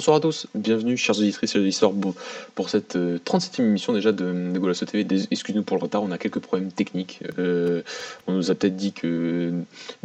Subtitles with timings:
[0.00, 1.92] Bonsoir à tous, bienvenue chers auditrices et auditeurs
[2.54, 5.06] pour cette 37e euh, émission déjà de, de Golasso TV.
[5.30, 7.20] Excusez-nous pour le retard, on a quelques problèmes techniques.
[7.38, 7.82] Euh,
[8.26, 9.52] on nous a peut-être dit que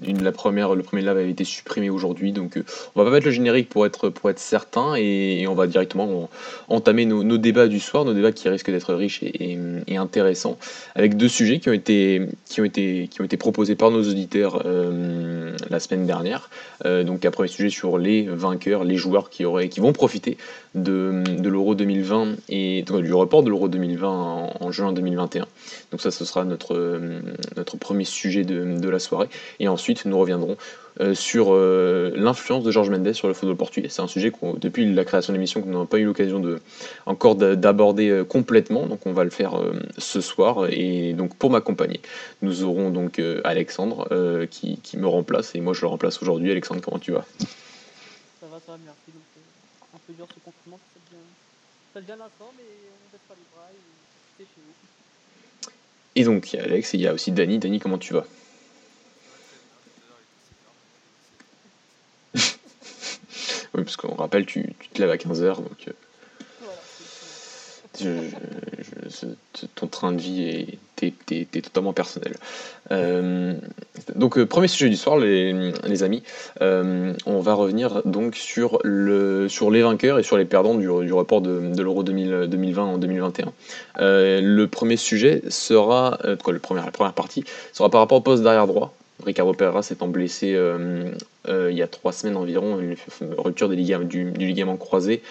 [0.06, 3.12] une, la première, le premier live avait été supprimé aujourd'hui, donc euh, on va pas
[3.16, 6.30] mettre le générique pour être, pour être certain et, on va directement
[6.68, 9.58] entamer nos, débats du soir, nos débats qui risquent d'être riches et,
[9.96, 10.58] intéressants,
[10.96, 14.02] avec deux sujets qui ont été, qui ont été, qui ont été proposés par nos
[14.02, 16.50] auditeurs la semaine dernière.
[16.84, 20.38] donc un premier sujet sur les vainqueurs, les joueurs qui qui vont profiter
[20.74, 25.46] de, l'Euro 2020 et du report de l'Euro 2020 en, juin 2021.
[25.92, 27.00] Donc ça, ce sera notre,
[27.56, 29.30] notre premier sujet de, la soirée.
[29.60, 30.58] Et ensuite, nous reviendrons
[31.02, 33.90] euh, sur euh, l'influence de Georges Mendes sur le football portugais.
[33.90, 36.62] C'est un sujet que depuis la création de l'émission nous n'avons pas eu l'occasion de
[37.06, 38.86] encore d'aborder euh, complètement.
[38.86, 39.60] Donc on va le faire
[39.98, 40.68] ce soir.
[40.70, 42.00] Et donc pour m'accompagner,
[42.42, 44.08] nous aurons donc Alexandre
[44.50, 46.52] qui, qui, me remplace et moi je le remplace aujourd'hui.
[46.52, 47.26] Alexandre, comment tu vas?
[47.40, 49.12] Ça va, ça va, merci
[50.08, 51.24] peu dur ce confinement, ça devient,
[51.94, 53.78] ça devient lassant, mais on baisse pas les bras et
[54.38, 54.74] c'est chez nous.
[56.16, 57.60] Et donc, il y a Alex et il y a aussi Dany.
[57.60, 58.26] Dany, comment tu vas?
[63.74, 65.90] Oui, parce qu'on rappelle, tu, tu, te lèves à 15h, donc.
[69.76, 72.36] Ton train de vie est, totalement personnel.
[72.92, 73.54] Euh,
[74.16, 76.24] donc, euh, premier sujet du soir, les, amis.
[76.62, 80.90] Euh, on va revenir donc sur, le, sur les vainqueurs et sur les perdants du,
[80.90, 83.52] report de, l'Euro 2020 en 2021.
[83.98, 87.44] le premier sujet sera, quoi, le premier, la première partie
[87.74, 88.94] sera par rapport au poste d'arrière droit.
[89.26, 90.58] Ricardo Pereira s'étant blessé
[91.48, 92.96] il y a trois semaines environ, une
[93.38, 93.76] rupture du,
[94.32, 95.22] du ligament croisé.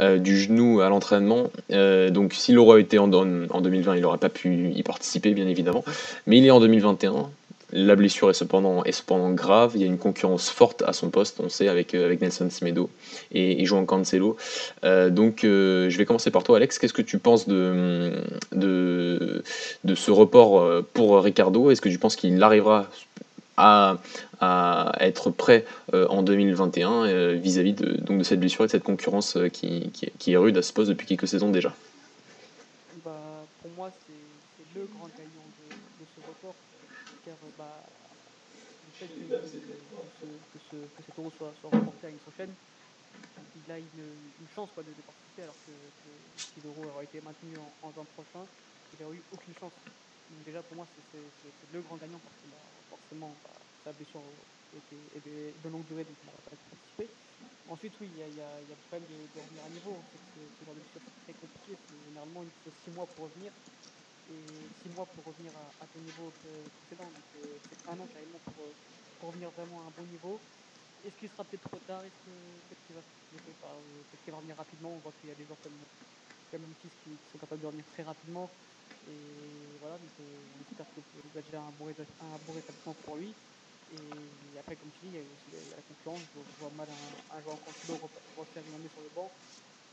[0.00, 1.50] Euh, du genou à l'entraînement.
[1.70, 5.46] Euh, donc s'il aurait été en, en 2020, il n'aurait pas pu y participer, bien
[5.46, 5.84] évidemment.
[6.26, 7.30] Mais il est en 2021.
[7.72, 8.82] La blessure est cependant,
[9.34, 9.72] grave.
[9.74, 12.90] Il y a une concurrence forte à son poste, on sait, avec, euh, Nelson Semedo
[13.32, 14.36] et, et João Cancelo.
[14.82, 16.78] donc, je vais commencer par toi, Alex.
[16.78, 18.12] Qu'est-ce que tu penses de,
[18.52, 19.42] de,
[19.84, 21.70] de ce report pour Ricardo?
[21.70, 22.88] Est-ce que tu penses qu'il arrivera
[23.56, 23.96] à,
[25.00, 28.84] être prêt euh, en 2021 euh, vis-à-vis de, donc de cette blessure et de cette
[28.84, 31.74] concurrence euh, qui, qui, est rude à ce poste depuis quelques saisons déjà.
[33.04, 33.12] Bah,
[33.62, 36.54] Pour moi, c'est le grand gagnant de, ce report,
[37.24, 37.64] car bah,
[38.86, 42.50] le fait que, que, ce, que, cet euro soit, soit reporté à une prochaine,
[43.66, 43.84] il a une,
[44.40, 45.72] une chance quoi, de, de, participer, alors que,
[46.36, 48.44] si l'euro aurait été maintenu en, en juin prochain,
[48.92, 49.72] il n'aurait eu aucune chance.
[50.30, 51.18] Donc déjà, pour moi, c'est
[51.72, 54.22] le grand gagnant parce que forcément, bah, sa blessure
[54.72, 55.10] était,
[55.58, 57.10] de longue durée, donc il n'aura pas participé.
[57.66, 60.02] Ensuite, oui, il y a, y, problème de, revenir à niveau.
[60.12, 61.76] C'est que ce genre de blessure très compliqué.
[62.04, 63.52] Généralement, il faut 6 mois pour revenir.
[64.26, 66.30] Et 6 mois pour revenir à, à niveau
[66.76, 67.10] précédent.
[67.10, 68.74] Donc, euh, c'est un an carrément pour, euh,
[69.18, 70.40] pour revenir vraiment à un bon niveau.
[71.02, 72.04] Est-ce qu'il sera peut-être trop tard?
[72.04, 75.56] Est-ce qu'il va, peut qu va revenir rapidement On voit qu'il y a des gens
[75.56, 75.84] comme,
[76.50, 78.54] comme Memphis qui sont capables de revenir très rapidement.
[79.08, 83.32] Et voilà, donc euh, on espère qu'il va déjà un bon, rétablissement pour lui.
[83.94, 85.78] Et après, comme tu dis, il y a aussi la.
[86.04, 87.98] Je, vois mal un, joueur Cancelo
[88.36, 89.30] refaire une année sur le banc.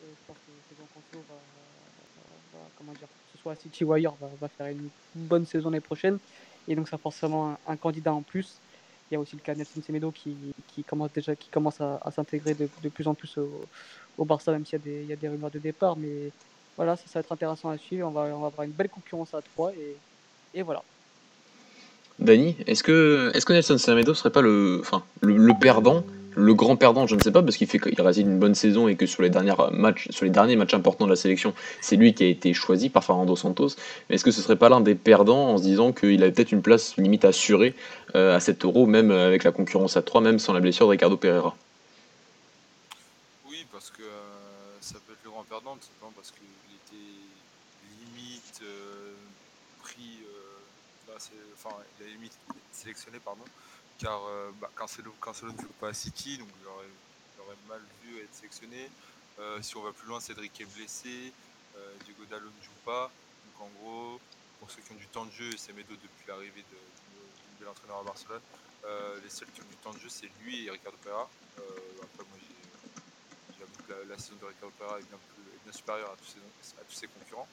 [0.03, 3.53] Et je pense que ce joueur Cancelo va, va, va, comment dire, que ce soit
[3.53, 6.19] à City ailleurs, va, faire une, bonne saison l'année prochaine.
[6.67, 8.57] Et donc, ça forcément un, candidat en plus.
[9.09, 10.35] Il y a aussi le cas de Nelson Semedo qui,
[10.67, 14.79] qui commence déjà qui commence à, s'intégrer de, plus en plus au, Barça, même s'il
[14.85, 15.97] y, a y a des rumeurs de départ.
[15.97, 16.31] Mais
[16.81, 18.07] voilà, ça, ça, va être intéressant à suivre.
[18.07, 20.81] On va, on va avoir une belle concurrence à 3 et, et voilà.
[22.17, 26.03] Dany, est-ce que, est que Nelson Semedo serait pas le, enfin, le, perdant,
[26.35, 28.87] le grand perdant, je ne sais pas, parce qu'il fait qu'il réside une bonne saison
[28.87, 31.97] et que sur les, dernières matchs, sur les derniers matchs importants de la sélection, c'est
[31.97, 33.75] lui qui a été choisi par Fernando Santos.
[34.09, 36.51] Mais est-ce que ce serait pas l'un des perdants en se disant qu'il avait peut-être
[36.51, 37.75] une place limite assurée
[38.15, 40.91] euh, à 7 euros, même avec la concurrence à 3, même sans la blessure de
[40.93, 41.55] Ricardo Pereira?
[43.47, 44.30] Oui, parce que euh,
[44.81, 46.43] ça peut être le grand perdant, simplement parce qu'il
[46.75, 49.13] était limite euh,
[49.81, 50.19] pris
[51.53, 52.37] enfin, il a limite
[52.71, 53.43] sélectionné, pardon,
[53.97, 56.87] car euh, bah, Cancelo, Cancelo, ne joue pas à City, donc il aurait,
[57.67, 58.89] mal vu être sélectionné.
[59.39, 61.33] Euh, si on va plus loin, Cédric est blessé,
[61.75, 63.11] euh, Diego Dallo ne joue pas.
[63.45, 64.19] Donc en gros,
[64.59, 68.03] pour ceux qui ont du temps de jeu, c'est Medo depuis l'arrivée de, l'entraîneur à
[68.03, 68.41] Barcelone.
[68.85, 71.29] Euh, les seuls qui ont du temps de jeu, c'est lui et Ricardo Pereira.
[71.59, 71.61] Euh,
[73.91, 76.79] la, la, saison de Ricardo Pereira est bien, plus, est bien supérieure à tous ses,
[76.79, 77.47] à tous ses concurrents,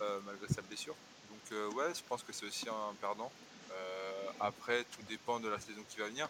[0.00, 0.94] euh, malgré sa blessure.
[1.28, 3.30] Donc euh, ouais, je pense que c'est aussi un perdant.
[3.72, 6.28] Euh, après, tout dépend de la saison qui va venir.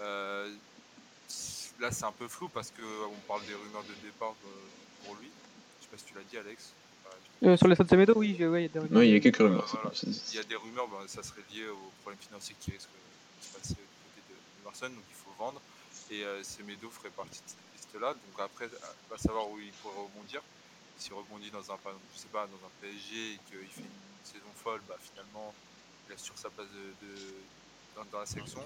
[0.00, 0.52] Euh,
[1.80, 4.34] là, c'est un peu flou parce qu'on parle des rumeurs de départ
[5.04, 5.30] pour lui.
[5.80, 6.72] Je sais pas si tu l'as dit, Alex.
[7.42, 8.98] Euh, sur les de Semedo, oui, ouais, il y a des rumeurs.
[8.98, 9.68] Oui, il y a quelques rumeurs.
[9.70, 9.90] Voilà.
[10.02, 13.44] Il y a des rumeurs, bah, ça serait lié aux problèmes financiers qui risquent de
[13.44, 15.60] se passer du côté de, Barcelone, donc il faut vendre.
[16.10, 17.65] Et euh, Semedo ferait partie de cette
[18.00, 18.68] Donc après,
[19.10, 20.42] va savoir où il pourrait rebondir.
[20.98, 21.78] S'il rebondit dans un,
[22.14, 25.54] je sais pas, dans un PSG et qu'il fait une saison folle, bah, finalement,
[26.08, 28.64] il assure sa place de, dans, la sélection.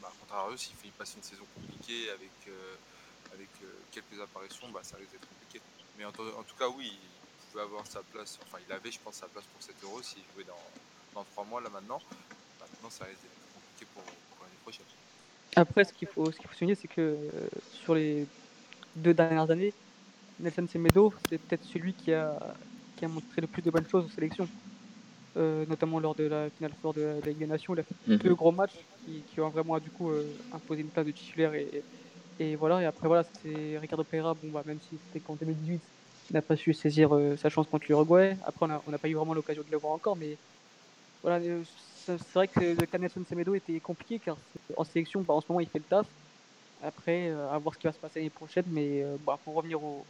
[0.00, 2.74] Bah, contraire s'il fait, passe une saison compliquée avec, euh,
[3.32, 5.60] avec euh, quelques apparitions, bah, ça risque d'être compliqué.
[5.98, 9.14] Mais en, tout cas, oui, il pouvait avoir sa place, enfin, il avait, je pense,
[9.14, 10.58] sa place pour 7 euros s'il jouait dans,
[11.14, 12.00] dans 3 mois, là maintenant.
[12.60, 14.02] Maintenant, ça risque d'être compliqué pour,
[14.42, 14.86] l'année prochaine.
[15.56, 17.16] Après, ce qu'il faut, ce qu'il faut souligner, c'est que euh,
[17.84, 18.26] sur les
[18.96, 19.72] deux dernières années,
[20.40, 22.38] Nelson Semedo, c'est peut-être celui qui a,
[22.96, 24.48] qui a montré le plus de bonnes choses aux sélections.
[25.36, 27.74] Euh, notamment lors de la finale fort de la Ligue des Nations.
[27.74, 28.18] Il a fait mhm.
[28.18, 31.82] deux gros matchs qui, ont vraiment du coup euh, imposé une place de titulaire et,
[32.38, 32.80] et, voilà.
[32.82, 34.34] Et après voilà, c'est Ricardo Pereira.
[34.34, 35.80] Bon bah même si c'était qu'en 2018,
[36.30, 38.36] il n'a pas su saisir sa chance contre l'Uruguay.
[38.46, 40.36] Après on n'a pas eu vraiment l'occasion de le voir encore, mais
[41.22, 41.40] voilà,
[42.06, 44.36] c'est vrai que le cas Nelson Semedo était compliqué car
[44.76, 46.06] en sélection, bah, en ce moment il fait le taf.
[46.82, 50.04] Après, à voir ce qui va se passer l'année prochaine, mais bah, pour revenir au,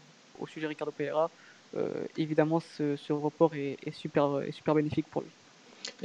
[0.49, 1.31] sujet Ricardo Pereira,
[1.77, 5.31] euh, évidemment, ce, report est, super, est super bénéfique pour lui.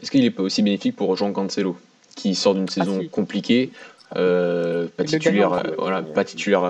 [0.01, 1.77] Est-ce qu'il est pas aussi bénéfique pour Jean Cancelo,
[2.19, 3.71] qui sort d'une saison ah, compliquée
[4.15, 6.63] euh, pas, titulaire, euh, voilà, pas, titulaire,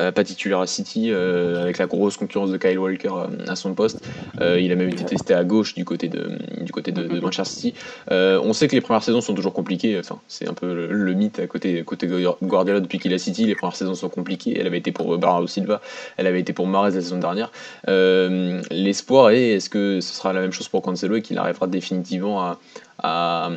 [0.00, 3.12] euh, pas titulaire à City, avec la grosse concurrence de Kyle Walker
[3.46, 4.00] à son poste.
[4.40, 7.74] il a même été testé à gauche du côté de, du côté de, Manchester City.
[8.10, 9.98] on sait que les premières saisons sont toujours compliquées.
[9.98, 12.08] Enfin, c'est un peu le, mythe à côté, côté
[12.42, 13.46] Guardiola depuis qu'il a City.
[13.46, 14.56] Les premières saisons sont compliquées.
[14.58, 15.80] Elle avait été pour Bernardo Silva,
[16.16, 17.52] elle avait été pour Mares la saison dernière.
[17.86, 22.42] L'espoir est est-ce que ce sera la même chose pour Cancelo et qu'il arrivera définitivement
[22.42, 22.58] à,
[22.98, 23.50] à,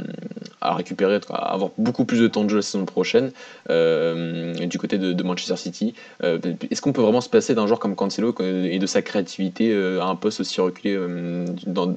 [0.62, 3.32] récupérer, à avoir beaucoup plus de temps de jeu la saison prochaine
[3.70, 5.94] euh, du côté de, Manchester City.
[6.24, 6.40] Euh,
[6.70, 10.02] est-ce qu'on peut vraiment se passer d'un joueur comme Cancelo et de sa créativité euh,
[10.02, 10.94] à un poste aussi reculé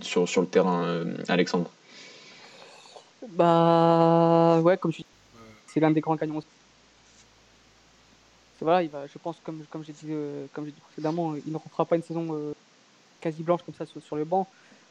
[0.02, 1.70] sur, le terrain, Alexandre?
[3.30, 5.02] Bah ouais, comme je
[5.66, 6.40] c'est l'un des grands gagnants.
[8.60, 10.12] Voilà, il va, je pense, comme, comme j'ai dit,
[10.52, 12.54] comme dit précédemment, il ne refera pas une saison
[13.20, 14.48] quasi blanche comme ça sur le banc.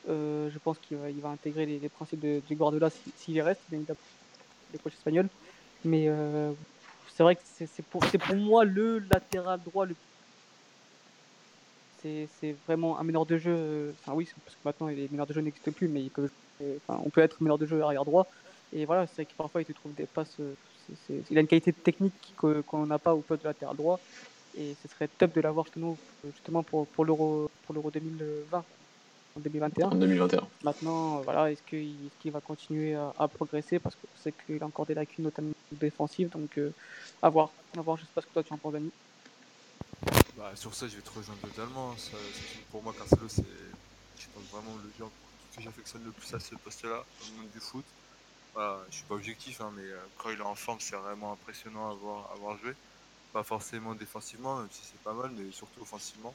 [0.10, 3.80] Euh, je pense qu'il va, intégrer les, principes de, du Guardiola s'il y reste, bien
[3.80, 4.00] évidemment,
[4.72, 5.28] les coachs espagnols.
[5.84, 6.52] Mais euh,
[7.14, 8.02] c'est vrai que c'est pour,
[8.36, 9.96] moi le latéral droit le
[12.40, 13.54] c'est vraiment un meneur de jeu.
[13.54, 16.10] Euh, enfin, oui, parce que maintenant les meneurs de jeu n'existent plus, mais
[16.88, 18.28] on peut être meneur de jeu arrière droit.
[18.72, 20.38] Et voilà, c'est vrai que parfois il te trouve des passes.
[21.10, 24.00] il a une qualité technique qu'on n'a pas au poste de latéral droit.
[24.58, 25.66] Et ce serait top de l'avoir
[26.24, 28.64] justement pour l'Euro 2020
[29.38, 29.90] en 2021.
[29.96, 30.48] 2021.
[30.64, 33.80] Maintenant, voilà, est-ce qu'il va continuer à, progresser?
[33.80, 36.30] Parce que c'est qu'il a encore des lacunes, notamment défensives.
[36.30, 36.72] Donc, euh,
[37.22, 37.52] à voir.
[37.78, 38.92] À voir, je sais pas ce que toi tu en penses, Dani.
[40.38, 41.96] Bah, sur ça, je vais te rejoindre totalement.
[42.72, 43.44] pour moi, Cancelo, c'est,
[44.52, 45.10] vraiment le joueur
[45.56, 47.86] que j'affectionne le plus à ce poste-là, dans le monde du foot.
[48.54, 51.34] Voilà, je suis pas objectif, hein, mais euh, quand il est en forme, c'est vraiment
[51.34, 52.74] impressionnant à voir, à voir jouer.
[53.34, 56.34] Pas forcément défensivement, même si c'est pas mal, mais surtout offensivement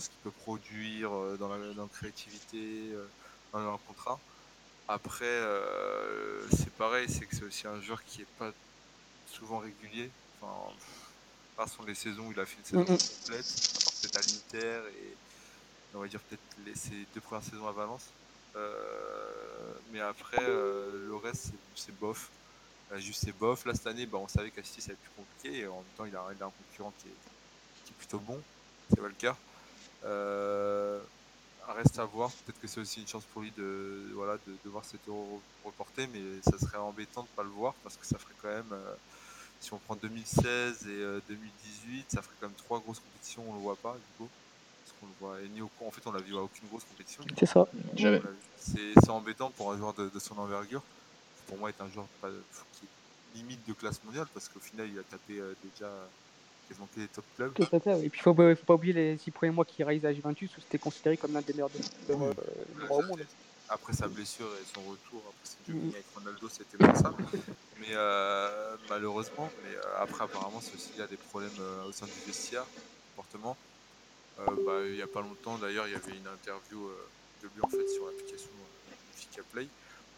[0.00, 1.58] ce qu'il peut produire euh, dans la,
[1.92, 3.06] créativité, euh,
[3.52, 4.18] dans un contrat.
[4.88, 8.50] Après, euh, c'est pareil, c'est que c'est aussi un joueur qui est pas
[9.26, 10.10] souvent régulier.
[10.40, 10.72] Enfin,
[11.56, 13.46] pas sur les saisons où il a fait une saison complète,
[14.02, 15.14] peut-être à l'Inter et
[15.94, 18.06] on va dire peut-être ses deux premières saisons à Valence.
[19.92, 22.30] mais après, le reste, c'est bof.
[22.96, 23.64] juste c'est bof.
[23.66, 25.58] Là, cette année, bah, on savait City, ça allait être plus compliqué.
[25.60, 28.40] Et en même temps, il a, un concurrent qui est, qui est plutôt bon.
[28.88, 29.32] C'est Walker.
[30.04, 31.00] Euh,
[31.68, 32.30] reste à voir.
[32.30, 36.08] Peut-être que c'est aussi une chance pour lui de, voilà, de, voir cet euro reporté,
[36.12, 38.72] mais ça serait embêtant de ne pas le voir parce que ça ferait quand même,
[38.72, 38.94] euh,
[39.60, 43.54] si on prend 2016 et 2018, euh, ça ferait quand même trois grosses compétitions, on
[43.54, 44.28] le voit pas du coup.
[44.84, 46.84] Parce qu'on le voit, et ni au, en fait, on l'a vu à aucune grosse
[46.84, 47.22] compétition.
[47.38, 47.66] C'est ça.
[48.58, 50.82] C'est embêtant pour un joueur de, son envergure.
[51.46, 52.28] Pour moi, est un joueur pas,
[52.72, 55.90] qui est limite de classe mondiale parce qu'au final, il a tapé déjà
[56.96, 57.52] les top clubs.
[58.02, 60.50] Et puis il faut, faut pas oublier les six premiers mois qu'il réalise à Juventus
[60.56, 62.32] où c'était considéré comme l'un des meilleurs de, euh,
[62.88, 63.24] au monde.
[63.68, 65.90] Après sa blessure et son retour, après c'est mm.
[65.90, 67.14] avec Ronaldo, c'était pas ça.
[67.80, 71.50] mais euh, malheureusement, mais euh, après apparemment c'est aussi il y a des problèmes
[71.86, 72.64] au sein du vestiaire,
[73.14, 73.56] comportement.
[74.38, 76.90] Bah, il n'y a pas longtemps d'ailleurs il y avait une interview
[77.42, 78.48] de lui en fait sur l'application
[79.14, 79.68] Fika Play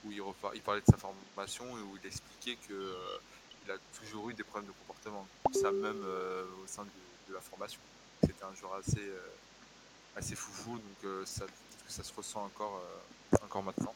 [0.04, 0.22] où il,
[0.54, 2.94] il, parlait de sa formation et où il expliquait que
[3.64, 5.26] il a toujours eu des problèmes de comportement.
[5.52, 7.80] Ça même euh, au sein de, la formation.
[8.20, 11.46] C'était un joueur assez, euh, foufou, donc euh, ça,
[11.88, 12.82] se ressent encore,
[13.42, 13.94] encore maintenant.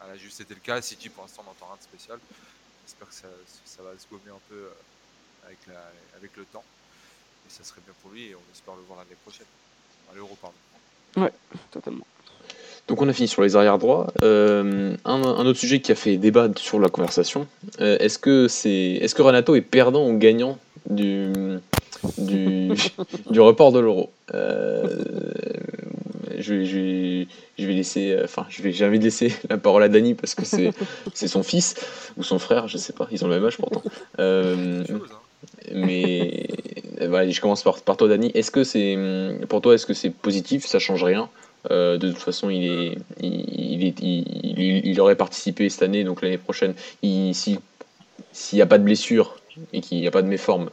[0.00, 0.80] À la c'était le cas.
[0.80, 2.18] City pour l'instant n'entend rien de spécial.
[2.86, 3.28] J'espère que ça,
[3.64, 4.70] ça, va se gommer un peu
[5.44, 6.64] avec, la, avec le temps.
[7.46, 9.46] Et ça serait bien pour lui et on espère le voir l'année prochaine.
[10.10, 10.56] À l'Euro, pardon.
[11.16, 11.32] Ouais,
[11.70, 12.06] totalement.
[12.88, 14.12] Donc on a fini sur les arrières droits.
[14.22, 17.46] Euh, un, autre sujet qui a fait débat sur la conversation,
[17.80, 21.32] euh, est-ce que c'est est-ce que Renato est perdant ou gagnant du,
[22.18, 22.72] du,
[23.30, 24.10] du report de l'euro?
[24.34, 25.02] Euh,
[26.38, 29.56] je, vais, je, vais, je vais laisser, enfin, je vais, j'ai envie de laisser la
[29.56, 30.70] parole à Dany parce que c'est,
[31.14, 31.76] c'est son fils
[32.18, 33.82] ou son frère, je sais pas, ils ont le même âge pourtant.
[34.18, 35.00] Euh, hein.
[35.74, 36.48] mais
[37.00, 38.30] voilà, je commence par, par toi, Dany.
[38.34, 38.98] Est-ce que c'est,
[39.48, 40.66] pour toi, est-ce que c'est positif?
[40.66, 41.30] Ça change rien
[41.70, 46.74] De toute façon, il est, il, est, il, aurait participé cette année, donc l'année prochaine,
[47.02, 47.58] il, si-
[48.32, 49.36] s'il n'y a pas de blessure
[49.72, 50.70] et qu'il n'y a pas de méforme,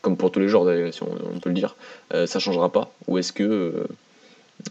[0.00, 1.76] comme pour tous les d'ailleurs, si on, peut le dire,
[2.12, 3.86] euh, ça changera pas Ou est-ce que,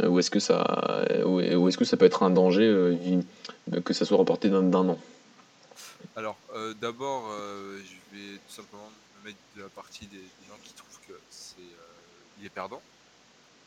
[0.02, 2.96] euh, est-ce que ça, ou est-ce que ça peut être un danger euh,
[3.84, 5.00] que ça soit reporté d'un an?
[6.16, 10.48] Alors, euh, d'abord, euh, je vais tout simplement me mettre de la partie des, des
[10.50, 12.82] gens qui trouvent que c'est, euh, il est perdant.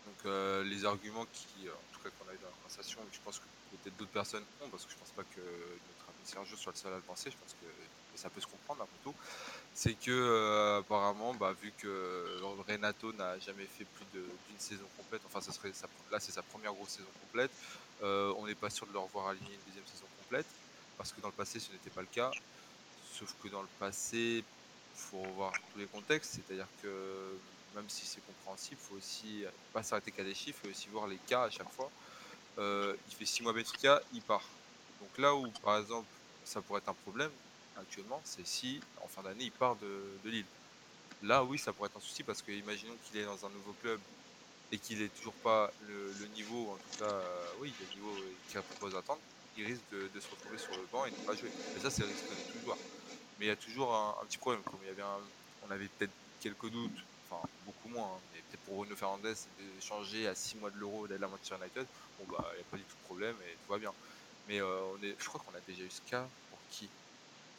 [0.04, 3.08] Donc, euh, les arguments qui, euh, en tout cas, qu'on a eu dans la conversation,
[3.10, 6.26] je pense que peut-être d'autres personnes ont, parce que je pense pas que notre ami
[6.26, 7.64] Sergio soit le seul à le penser, je pense que
[8.14, 9.16] ça peut se comprendre après tout,
[9.72, 15.24] c'est que euh, apparemment, bah, vu que Renato n'a jamais fait plus d'une saison complète,
[15.26, 17.52] enfin, ça serait sa- là c'est sa première grosse saison complète,
[18.00, 20.56] on n'est pas sûr de le revoir aligner une deuxième saison complète,
[20.96, 22.36] parce que dans le passé ce n'était pas le cas.
[22.96, 24.46] Sauf que dans le passé,
[24.92, 27.42] il faut revoir tous les contextes, c'est-à-dire que
[27.74, 30.88] même si c'est compréhensible, il faut aussi pas s'arrêter qu'à des chiffres, il faut aussi
[30.88, 31.90] voir les cas à chaque fois.
[32.58, 34.44] Euh, il fait 6 mois Benfica, il part.
[35.00, 36.08] Donc là où, par exemple,
[36.44, 37.32] ça pourrait être un problème
[37.76, 40.46] actuellement, c'est si en fin d'année il part de, de Lille.
[41.22, 43.72] Là, oui, ça pourrait être un souci parce que imaginons qu'il est dans un nouveau
[43.82, 44.00] club
[44.72, 48.14] et qu'il n'ait toujours pas le, niveau, en tout cas, euh, oui, le niveau
[48.48, 49.20] qu'il propose d'attendre,
[49.56, 51.50] il risque de, de se retrouver sur le banc et de ne pas jouer.
[51.76, 52.78] Et ça, c'est le risque de tout joueur.
[53.38, 54.62] Mais il y a toujours un, un petit problème.
[54.64, 55.20] Comme il y avait un-
[55.62, 56.98] on avait peut-être quelques doutes,
[57.36, 60.78] enfin beaucoup moins, hein, mais peut-être pour Bruno Fernandez de changer à 6 mois de
[60.78, 61.86] l'euro d'aller à Manchester United,
[62.18, 63.92] bon bah il n'y a pas du tout de problème et tout va bien.
[64.48, 66.88] Mais euh, on est, je crois qu'on a déjà eu ce cas pour qui?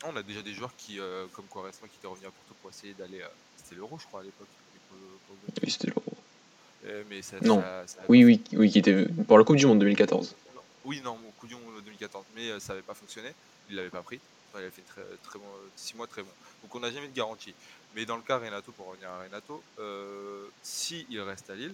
[0.04, 2.70] On a déjà des joueurs qui, euh, comme Quaresma, qui étaient revenus à Porto pour
[2.70, 3.22] essayer d'aller.
[3.24, 4.48] à- C'était l'euro, je crois, à l'époque.
[4.94, 5.34] euh.
[5.64, 6.04] Oui, c'était l'Euro.
[6.86, 7.60] Euh, mais ça, Non.
[7.62, 10.36] ça- ça- Oui, oui, oui, qui était pour la Coupe du Monde 2014.
[10.84, 13.32] Oui, non, mon coup du monde 2014, mais euh, ça n'avait pas fonctionné.
[13.70, 14.20] Il l'avait pas pris.
[14.52, 16.30] Enfin, il a fait très, très bon, 6 mois très bon.
[16.62, 17.56] Donc on n'a jamais de garantie.
[17.96, 21.74] Mais dans le cas Renato, pour revenir à Renato, euh, si il reste à Lille,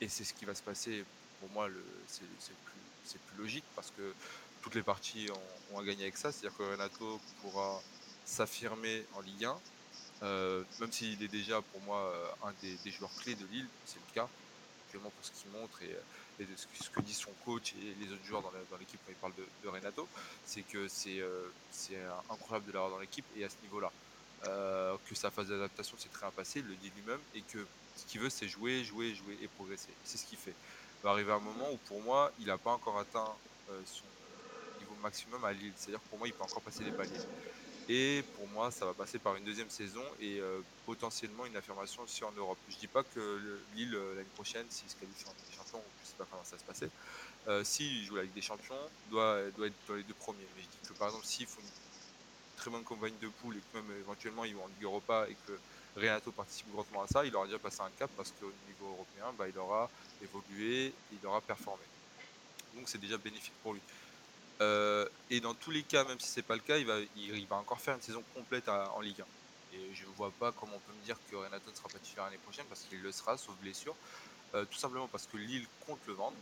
[0.00, 1.04] et c'est ce qui va se passer,
[1.38, 1.68] pour moi,
[2.08, 2.24] c'est
[2.64, 4.12] plus, plus logique parce que
[4.60, 6.32] toutes les parties ont, ont à gagner avec ça.
[6.32, 7.80] C'est-à-dire que Renato pourra
[8.24, 9.60] s'affirmer en Ligue 1,
[10.24, 14.00] euh, même s'il est déjà pour moi euh, un des, joueurs clés de Lille, c'est
[14.00, 14.28] le cas,
[14.86, 15.96] actuellement pour ce qu'il montre et,
[16.56, 19.16] ce, que- ce que dit son coach et les autres joueurs dans l'équipe quand il
[19.16, 20.08] parle de, Renato,
[20.44, 21.22] c'est que c'est
[22.30, 23.92] incroyable de l'avoir dans l'équipe et à ce niveau-là.
[24.44, 27.64] Euh, que sa phase d'adaptation s'est très bien passée, le dit lui-même, et que
[27.96, 29.90] ce qu'il veut c'est jouer, jouer, jouer et progresser.
[30.04, 30.54] C'est ce qu'il fait.
[31.00, 33.30] Il va arriver un moment où pour moi il n'a pas encore atteint
[33.70, 34.02] euh, son
[34.80, 37.20] niveau maximum à Lille, c'est-à-dire pour moi il peut encore passer des paliers.
[37.88, 42.02] Et pour moi, ça va passer par une deuxième saison et euh, potentiellement une affirmation
[42.02, 42.58] aussi en Europe.
[42.68, 45.82] Je dis pas que le- Lille l'année prochaine, s'il se qualifie en Ligue des Champions,
[46.02, 46.88] je sais pas comment ça va se passer,
[47.48, 48.78] euh, s'il joue la Ligue des Champions,
[49.10, 50.46] doit, doit être dans les deux premiers.
[50.56, 51.46] Mais je dis que par exemple, s'il
[52.62, 55.36] très bonne campagne de poule et que même éventuellement ils vont en Ligue Europa et
[55.46, 55.58] que
[55.96, 59.34] Renato participe grandement à ça, il aura déjà passé un cap parce qu'au niveau européen,
[59.36, 59.90] bah, il aura
[60.22, 61.82] évolué, il aura performé.
[62.74, 63.80] Donc c'est déjà bénéfique pour lui.
[64.60, 67.46] Euh, et dans tous les cas, même si c'est pas le cas, il va, il,
[67.46, 69.76] va encore faire une saison complète en Ligue 1.
[69.76, 71.98] Et je ne vois pas comment on peut me dire que Renato ne sera pas
[71.98, 73.96] titulaire l'année prochaine parce qu'il le sera, sauf blessure.
[74.54, 76.36] Euh, tout simplement parce que Lille compte le vendre.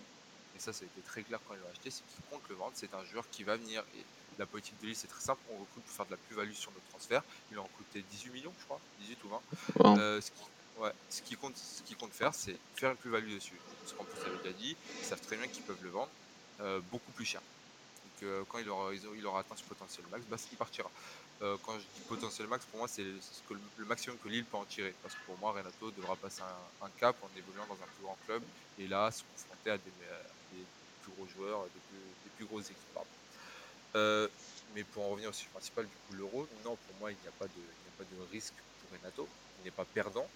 [0.55, 2.57] Et ça, ça a été très clair quand ils l'ont acheté, c'est qu'il compte le
[2.57, 2.73] vendre.
[2.75, 3.83] C'est un joueur qui va venir.
[3.97, 4.05] Et
[4.41, 5.41] la politique de Lille, c'est très simple.
[5.51, 7.23] On recrute pour faire de la plus-value sur nos transferts.
[7.53, 9.41] Il en recruté 18 millions, je crois, 18 ou 20.
[9.77, 9.99] Wow.
[9.99, 13.35] Euh, ce, qui, ouais, ce, qui compte, ce qui compte faire, c'est faire une plus-value
[13.35, 13.61] dessus.
[13.83, 16.11] Parce qu'en plus, avait déjà dit, ils savent très bien qu'ils peuvent le vendre
[16.61, 17.43] euh, beaucoup plus cher.
[17.43, 20.91] Donc, euh, quand il aura, il atteint ce potentiel max, bah, il partira.
[21.65, 24.19] Quand je dis potentiel max, pour moi, c'est le, c'est ce que le, le maximum
[24.19, 24.95] que Lille peut en tirer.
[25.03, 28.03] Parce que pour moi, Renato devra passer un, un cap en évoluant dans un plus
[28.03, 28.43] grand club
[28.79, 30.21] et là, se confronter à des, à
[30.53, 30.63] des
[31.03, 32.93] plus gros joueurs, des plus, des plus grosses équipes.
[32.93, 33.09] pardon.
[33.97, 34.29] Euh,
[34.75, 37.29] mais pour en revenir au sujet principal, du coup, l'euro, non, pour moi, il n'y
[37.29, 39.29] a, pas de- a pas de risque pour Renato.
[39.61, 40.29] Il n'est pas perdant.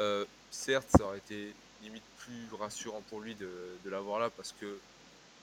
[0.00, 4.78] Euh, certes, ça aurait été limite plus rassurant pour lui de, l'avoir là parce que,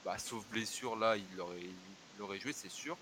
[0.06, 1.42] bah, sauf blessure, là, il
[2.22, 2.98] aurait, joué, c'est sûr.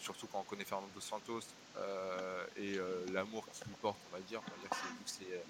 [0.00, 1.40] Surtout quand on connaît Fernando Santos
[1.76, 2.78] euh, et
[3.12, 4.40] l'amour qu'il lui porte, on va dire.
[4.46, 5.42] On va dire que c'est,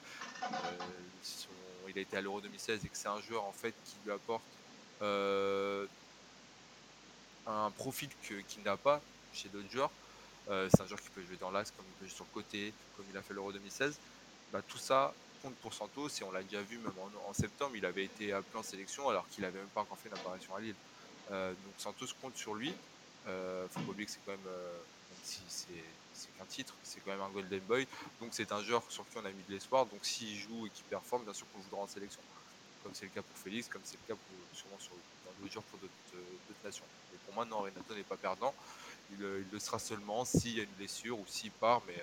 [1.88, 4.12] il a été à l'Euro 2016 et que c'est un joueur en fait qui lui
[4.12, 4.42] apporte
[7.48, 9.00] un profil qu'il n'a pas
[9.32, 9.90] chez d'autres joueurs.
[10.50, 12.34] Euh, c'est un joueur qui peut jouer dans l'axe, comme il peut jouer sur le
[12.34, 13.98] côté, comme il a fait l'Euro 2016.
[14.52, 15.12] Bah, tout ça
[15.42, 16.92] compte pour Santos et on l'a déjà vu même
[17.28, 20.08] en, septembre, il avait été appelé en sélection alors qu'il n'avait même pas encore fait
[20.08, 20.74] une apparition à Lille.
[21.30, 22.74] Euh, donc Santos compte sur lui.
[23.26, 24.78] Euh, faut pas oublier que c'est quand même, euh,
[25.24, 27.86] c'est qu'un titre, c'est quand même un Golden Boy.
[28.20, 29.86] Donc c'est un joueur sur qui on a mis de l'espoir.
[29.86, 32.20] Donc s'il joue et qu'il performe, bien sûr qu'on voudra en sélection.
[32.88, 34.92] Comme c'est le cas pour Félix, comme c'est le cas pour, sûrement sur,
[35.26, 36.85] dans d'autres joueurs pour d'autres nations.
[37.12, 38.54] Mais pour moi, non, Renato n'est pas perdant.
[39.12, 41.83] Il, il, le sera seulement s'il y a une blessure ou s'il part.
[41.87, 42.00] Mais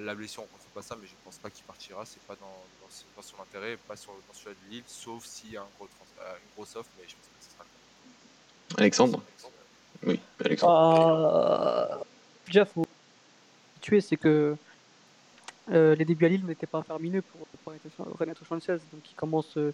[0.00, 2.04] la blessure, on ne fait pas ça, mais je ne pense pas qu'il partira.
[2.06, 5.52] C'est pas dans, dans, dans, son intérêt, pas sur, dans celui de Lille, sauf s'il
[5.52, 5.88] y a un gros
[6.20, 8.80] euh, une grosse offre, mais je pense que ce sera le cas.
[8.82, 9.22] Alexandre?
[10.04, 11.98] Oui, Alexandre.
[11.98, 12.04] Euh,
[12.46, 12.86] déjà, faut
[13.80, 14.56] tuer, c'est que
[15.70, 17.72] euh, les débuts à Lille n'étaient pas farmineux pour, pour
[18.18, 19.72] Renato Sanchez, donc il commence, euh,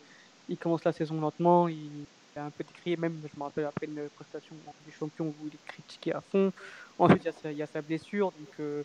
[0.48, 2.04] il commence la saison lentement, il
[2.36, 5.54] est un peu décrié, même je me rappelle après une prestation du champion où il
[5.54, 6.52] est critiqué à fond.
[6.98, 8.82] Ensuite, il y a sa, il y a sa blessure, donc euh,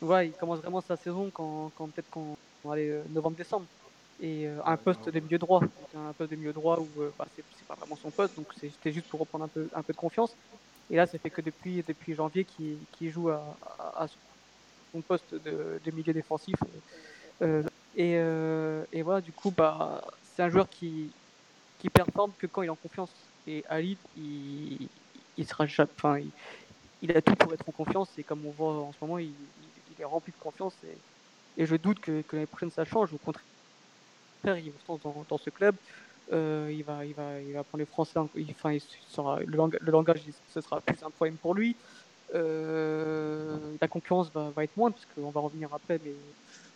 [0.00, 2.36] voilà, il commence vraiment sa saison quand, quand peut-être quand
[2.70, 3.66] aller novembre-décembre.
[4.20, 5.60] Et un poste de milieu droit,
[5.94, 9.08] un poste de milieu droit où bah, c'est pas vraiment son poste, donc c'était juste
[9.08, 10.34] pour reprendre un peu, un peu de confiance.
[10.90, 14.06] Et là, ça fait que depuis, depuis janvier qu'il qu joue à, à,
[15.02, 16.56] poste de, milieu défensif.
[17.42, 17.62] Euh,
[17.96, 20.02] et, euh, et, voilà, du coup, bah,
[20.34, 21.10] c'est un joueur qui,
[21.78, 23.10] qui performe que quand il est en confiance.
[23.46, 24.88] Et Lille, il,
[25.36, 26.30] il sera enfin, il,
[27.02, 28.08] il, a tout pour être en confiance.
[28.18, 29.32] Et comme on voit en ce moment, il,
[29.98, 30.74] est rempli de confiance.
[31.56, 33.12] Et, je doute que, que l'année prochaine ça change.
[33.12, 33.44] Au contraire,
[34.44, 35.76] il va dans, dans ce club.
[36.32, 38.18] Euh, il, va, il, va, il va prendre les Français.
[38.18, 40.22] Enfin, il sera, le langage,
[40.52, 41.76] ce sera plus un problème pour lui.
[42.34, 46.14] Euh, la concurrence va, être moindre, parce qu'on va revenir après, mais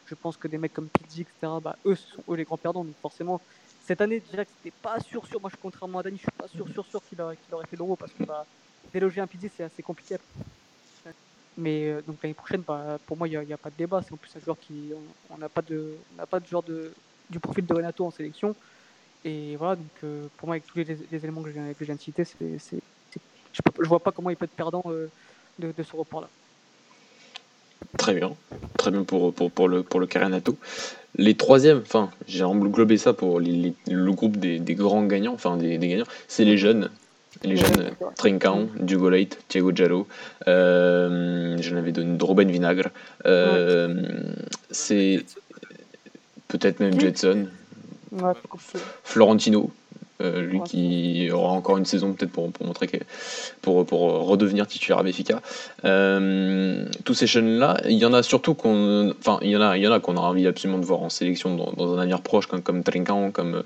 [0.06, 2.84] je pense que des mecs comme Pidgey, etc., bah, eux, sont eux les grands perdants.
[2.84, 3.40] Donc forcément,
[3.80, 5.40] cette année, déjà que c'était pas sûr, sûr.
[5.40, 7.66] Moi, je, contrairement à Dani, je suis pas sûr, sûr, sûr qu'il aurait, qu aurait
[7.66, 8.46] fait l'euro, parce que bah,
[8.92, 10.16] déloger un Pidgey, c'est assez compliqué.
[11.56, 14.00] Mais euh, donc l'année prochaine, bah, pour moi, il n'y a, pas de débat.
[14.02, 14.92] C'est en plus un joueur qui.
[15.30, 16.92] On n'a pas de, on pas de genre de,
[17.28, 18.54] du profil de Renato en sélection.
[19.24, 21.98] Et voilà, donc euh, pour moi, avec tous les, éléments que je, viens, je de
[21.98, 22.76] citer, je
[23.80, 24.84] ne vois pas comment il peut être perdant
[25.58, 26.28] de, de, ce report-là.
[27.96, 28.34] Très bien,
[28.76, 30.56] très bien pour, pour, pour le, pour le Renato.
[31.16, 35.32] Les troisièmes, enfin, j'ai englobé ça pour les, les, le groupe des, des, grands gagnants,
[35.34, 36.90] enfin des, des gagnants, c'est les jeunes.
[37.44, 40.08] Les jeunes, Trincão, Diogo Leite, Thiago Giallo,
[40.48, 42.88] euh, j'en avais donné Robin Vinagre.
[43.26, 44.08] Euh, ouais.
[44.72, 45.24] C'est
[46.48, 47.46] peut-être même Jetson.
[48.10, 48.32] Ouais,
[49.04, 49.70] Florentino,
[50.20, 52.96] euh, lui qui aura encore une saison peut-être pour, pour, montrer que
[53.62, 55.40] pour, pour redevenir titulaire à Béfica.
[55.84, 59.60] Euh, tous ces jeunes là, il y en a surtout qu'on, enfin il y en
[59.60, 61.94] a, il y en a qu'on a envie absolument de voir en sélection dans, dans
[61.94, 63.62] un avenir proche, comme comme Trincão, comme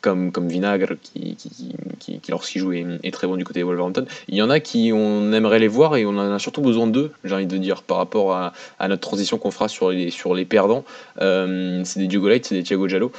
[0.00, 1.50] comme comme Vinagre qui qui,
[1.98, 4.06] qui, qui lorsqu'il joue est, est, très bon du côté de Wolverhampton.
[4.28, 6.86] Il y en a qui on aimerait les voir et on en a surtout besoin
[6.86, 10.10] d'eux, j'ai envie de dire par rapport à, à notre transition qu'on fera sur les
[10.10, 10.84] sur les perdants.
[11.20, 13.12] Euh, c'est des Diogo Leite, c'est des Thiago Giallo.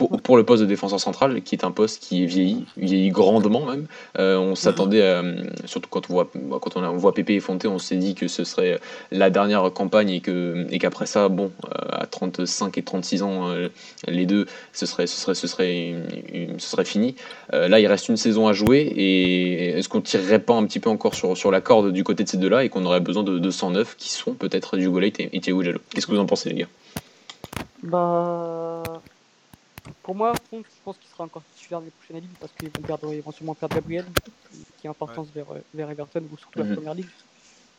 [0.00, 3.10] Euh, pour, le poste de défenseur central, qui est un poste qui est vieilli, vieilli
[3.10, 3.86] grandement même.
[4.18, 5.20] Euh, on s'attendait,
[5.64, 8.44] surtout quand on voit, quand on, voit Pépé et Fonté, on s'est dit que ce
[8.44, 11.52] serait la dernière campagne et que et qu'après ça, bon,
[11.90, 13.68] à 35 et 36 ans, euh,
[14.08, 15.94] les deux, ce serait, ce serait, ce serait,
[16.58, 17.14] ce serait fini.
[17.52, 20.80] Euh, là, il reste une saison à jouer et est-ce qu'on tirerait pas un petit
[20.80, 23.22] peu encore sur, sur la corde du côté de ces deux-là et qu'on aurait besoin
[23.22, 26.48] de 209 qui sont peut-être Diogo Leite et, et Giallo Qu'est-ce que vous en pensez,
[26.50, 26.68] les gars?
[27.82, 28.82] Bah
[30.02, 33.12] pour moi, je pense qu'il sera encore titulaire les prochaines ligues parce qu'ils vont perdre,
[33.12, 34.06] éventuellement perdre Gabriel,
[34.78, 35.42] qui est importance ouais.
[35.42, 37.08] vers, vers Everton ou surtout la première ligue.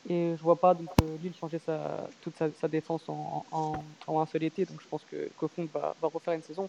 [0.09, 3.83] Et je vois pas donc euh, Lille changer sa, toute sa, sa défense en, en,
[4.07, 6.67] en, un seul été, donc je pense que Kofond va, va refaire une saison.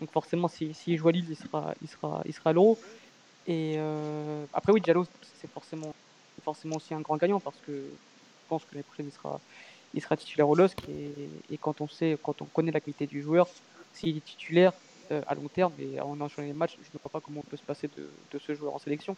[0.00, 2.52] Donc forcément, s'il si, si joue à Lille, il sera, il sera, il sera à
[2.52, 2.76] l'euro.
[3.46, 5.06] Et euh, après, oui, Diallo,
[5.40, 5.94] c'est forcément,
[6.42, 9.40] forcément aussi un grand gagnant parce que je pense que l'année prochaine, il sera,
[9.94, 10.76] il sera titulaire au LOSC.
[10.88, 13.48] Et, et, quand on sait, quand on connaît la qualité du joueur,
[13.94, 14.72] s'il est titulaire
[15.10, 17.50] euh, à long terme et en enchaînant les matchs, je ne vois pas comment on
[17.50, 19.16] peut se passer de, ce joueur en sélection.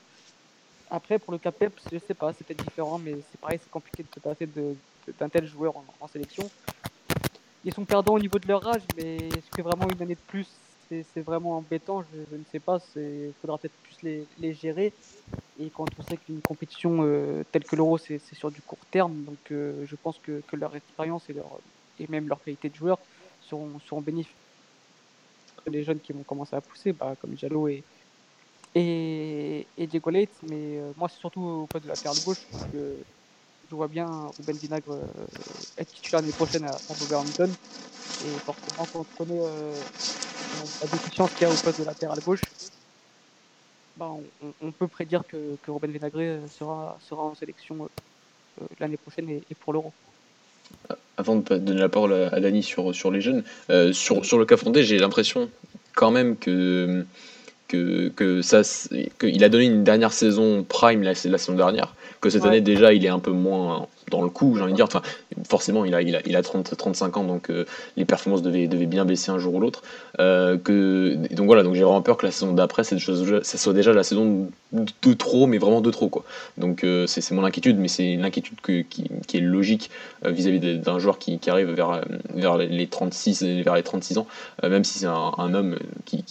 [0.91, 4.03] Après, pour le CAPEP, je sais pas, c'est peut-être différent, mais c'est pareil, c'est compliqué
[4.03, 4.49] de se passer
[5.19, 6.49] d'un tel joueur en, sélection.
[7.65, 10.27] Ils sont perdants au niveau de leur âge, mais est-ce que vraiment une année de
[10.27, 10.47] plus,
[10.89, 12.05] c'est vraiment embêtant?
[12.13, 12.79] Je, ne sais pas.
[12.97, 14.93] Il faudra peut-être plus les, gérer.
[15.61, 19.25] Et quand on sait qu'une compétition euh, telle que l'Euro, c'est sur du court terme,
[19.25, 22.99] donc euh, je pense que, leur expérience et, même leur qualité de joueur
[23.43, 24.35] seront bénéfiques.
[25.67, 27.83] Les jeunes qui vont commencer à pousser, bah, comme Jallo et,
[28.75, 32.45] et, Diego Leite, mais euh, moi c'est surtout au poste de la paire de gauche
[32.51, 32.97] parce que
[33.71, 35.05] je vois bien Ruben Vinagre euh,
[35.79, 37.51] être titulaire l'année prochaine à, à Wolverhampton.
[38.27, 39.75] Et forcément quand on connaît euh,
[40.83, 42.43] la déficience qu'il y a au poste de la paire à gauche,
[43.97, 47.89] bah, on, on, peut prédire que, que Ruben Vinagre sera, sera en sélection
[48.81, 49.93] l'année prochaine et, et pour l'Euro
[51.17, 54.45] avant de donner la parole à, Dani sur, sur les jeunes, euh, sur, sur le
[54.45, 55.49] cas fondé, j'ai l'impression
[55.95, 57.05] quand même que
[57.69, 58.61] que, que ça,
[59.19, 62.49] qu'il a donné une dernière saison prime la, la saison dernière, que cette Ouais.
[62.49, 64.87] année déjà il est un peu moins dans le coup, j'ai envie de dire.
[64.87, 65.03] Enfin,
[65.49, 67.65] forcément, il a, il a, il a 30, 35 ans, donc euh,
[67.97, 69.83] les performances devaient, devaient bien baisser un jour ou l'autre.
[70.21, 70.57] Euh,
[71.31, 73.93] donc voilà, donc j'ai vraiment peur que la saison d'après, cette chose, ça soit déjà
[73.93, 76.11] la saison de trop, mais vraiment de trop.
[76.59, 79.91] Donc euh, c'est mon inquiétude, mais c'est une inquiétude qui, est logique
[80.25, 82.03] vis-à-vis d'un joueur qui, arrive vers,
[82.35, 84.27] vers les 36, et vers les 36 ans,
[84.63, 86.25] même si c'est un, homme qui,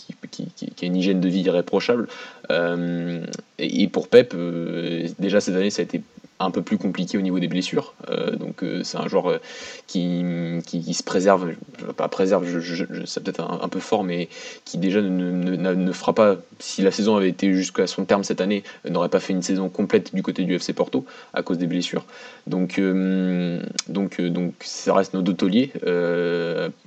[0.81, 2.07] a une hygiène de vie irréprochable.
[3.59, 4.35] Et, pour Pep,
[5.19, 6.01] déjà cette année, ça a été
[6.43, 7.93] un peu plus compliqué au niveau des blessures.
[8.09, 9.37] Euh, donc euh, c'est un joueur euh,
[9.87, 10.23] qui,
[10.65, 11.53] qui, se préserve,
[11.95, 14.29] pas préserve, je, c'est peut-être un, peu fort, mais
[14.65, 18.23] qui déjà ne, ne, ne- fera pas, si la saison avait été jusqu'à son terme
[18.23, 21.57] cette année, n'aurait pas fait une saison complète du côté du FC Porto à cause
[21.57, 22.05] des blessures.
[22.47, 22.79] Donc,
[23.87, 25.71] donc, donc ça reste nos deux tauliers,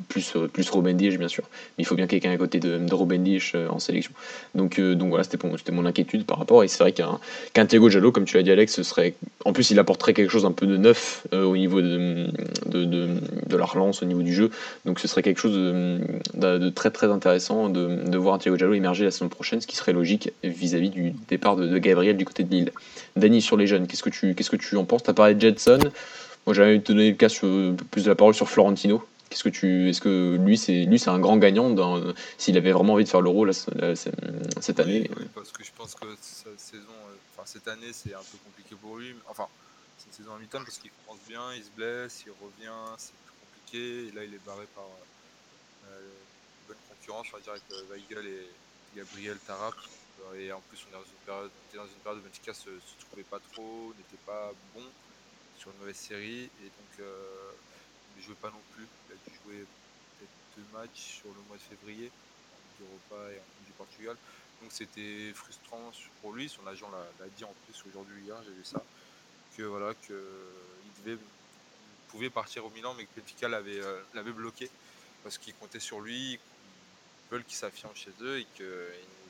[0.08, 1.44] plus, plus Robin Dish bien sûr,
[1.78, 4.12] mais il faut bien quelqu'un à côté de, de Robin Dish en sélection.
[4.54, 7.20] Donc, donc voilà, c'était mon inquiétude par rapport, et c'est vrai qu'un
[7.52, 9.14] qu'un Thiago Jallo, comme tu l'as dit Alex, ce serait
[9.46, 12.26] en plus, il apporterait quelque chose un peu de neuf euh, au niveau de,
[12.66, 14.50] de, la relance, au niveau du jeu.
[14.84, 19.12] Donc, ce serait quelque chose de, très très intéressant de, voir Thiago Jallo émerger la
[19.12, 22.72] saison prochaine, ce qui serait logique vis-à-vis du départ de, Gabriel du côté de Lille.
[23.14, 25.04] Dany, sur les jeunes, qu'est-ce que tu, que tu en penses?
[25.04, 25.78] Tu as parlé de Jetson.
[26.46, 29.04] Moi, j'avais te donner le cas plus de la parole sur Florentino.
[29.30, 31.72] Qu'est-ce que tu, est-ce que lui, c'est lui, c'est un grand gagnant
[32.36, 35.08] s'il avait vraiment envie de faire l'Euro cette année?
[35.36, 36.82] Parce que je pense que sa saison,
[37.46, 39.14] cette année, c'est un peu compliqué pour lui.
[39.28, 39.48] Enfin,
[39.98, 43.14] c'est une saison à mi-temps parce qu'il commence bien, il se blesse, il revient, c'est
[43.14, 44.08] plus compliqué.
[44.08, 47.82] Et là, il est barré par euh, une bonne concurrence, on va dire, avec euh,
[47.90, 48.48] Weigel et
[48.96, 49.74] Gabriel Tarap.
[50.24, 52.52] Euh, Et en plus, on est dans une période, était dans une période où Benfica
[52.52, 52.70] se,
[53.06, 54.84] trouvait pas trop, n'était pas bon
[55.58, 56.44] sur une mauvaise série.
[56.44, 57.52] Et donc, euh,
[58.16, 58.86] il ne jouait pas non plus.
[59.08, 59.64] Il a dû jouer
[60.18, 64.16] peut-être deux matchs sur le mois de février, en Europa et en du Portugal.
[64.62, 66.48] Donc c'était frustrant pour lui.
[66.48, 68.82] Son agent l'a dit en plus aujourd'hui hier, j'ai vu ça,
[69.56, 70.18] que voilà que
[71.06, 71.18] il
[72.08, 74.70] pouvait partir au Milan, mais que Benfica l'avait euh, l'avait bloqué
[75.22, 76.38] parce qu'ils comptaient sur lui, ils
[77.30, 78.64] veulent qu'il s'affirme chez eux et qu'ils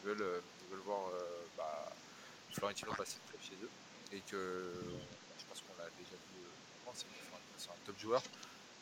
[0.05, 1.21] veulent, euh, veulent voir euh,
[1.57, 1.93] bah,
[2.53, 3.71] Florentino passer très chez eux
[4.13, 4.73] et que
[5.39, 6.45] je pense qu'on l'a déjà vu.
[6.45, 6.91] euh,
[7.57, 8.23] c'est un top joueur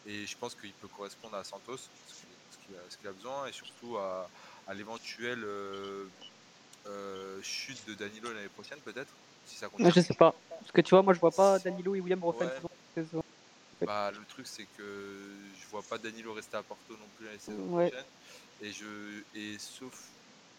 [0.07, 3.53] et je pense qu'il peut correspondre à Santos, ce qu'il qu'il a, qu'il besoin, et
[3.53, 4.29] surtout à,
[4.67, 6.07] à l'éventuelle euh,
[6.87, 9.91] euh, chute de Danilo l'année prochaine, peut-être, si ça continue.
[9.93, 10.35] Je sais pas.
[10.49, 12.61] Parce que tu vois, moi je vois pas Danilo et William refaire Ouais.
[12.95, 13.21] saison-.
[13.85, 17.39] Bah, le truc, c'est que je vois pas Danilo rester à Porto non plus l'année
[17.39, 17.91] saison Ouais.
[17.91, 18.07] prochaine,
[18.61, 19.95] et, je, et sauf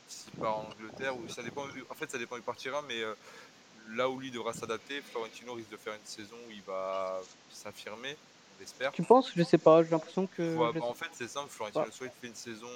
[0.08, 3.02] s'il part en Angleterre, ou ça dépend, en fait, ça dépend où il partira, mais
[3.02, 3.16] euh,
[3.88, 8.20] là où lui devra s'adapter, Florentino risque de faire une saison où il va s'affirmer,
[8.52, 8.92] on l'espère.
[8.92, 9.32] Tu penses?
[9.34, 9.84] Je sais pas.
[9.84, 10.56] J'ai l'impression que.
[10.56, 11.50] Ouais, bah, en fait, c'est simple.
[11.52, 12.70] Florentino, soit il fait une saison,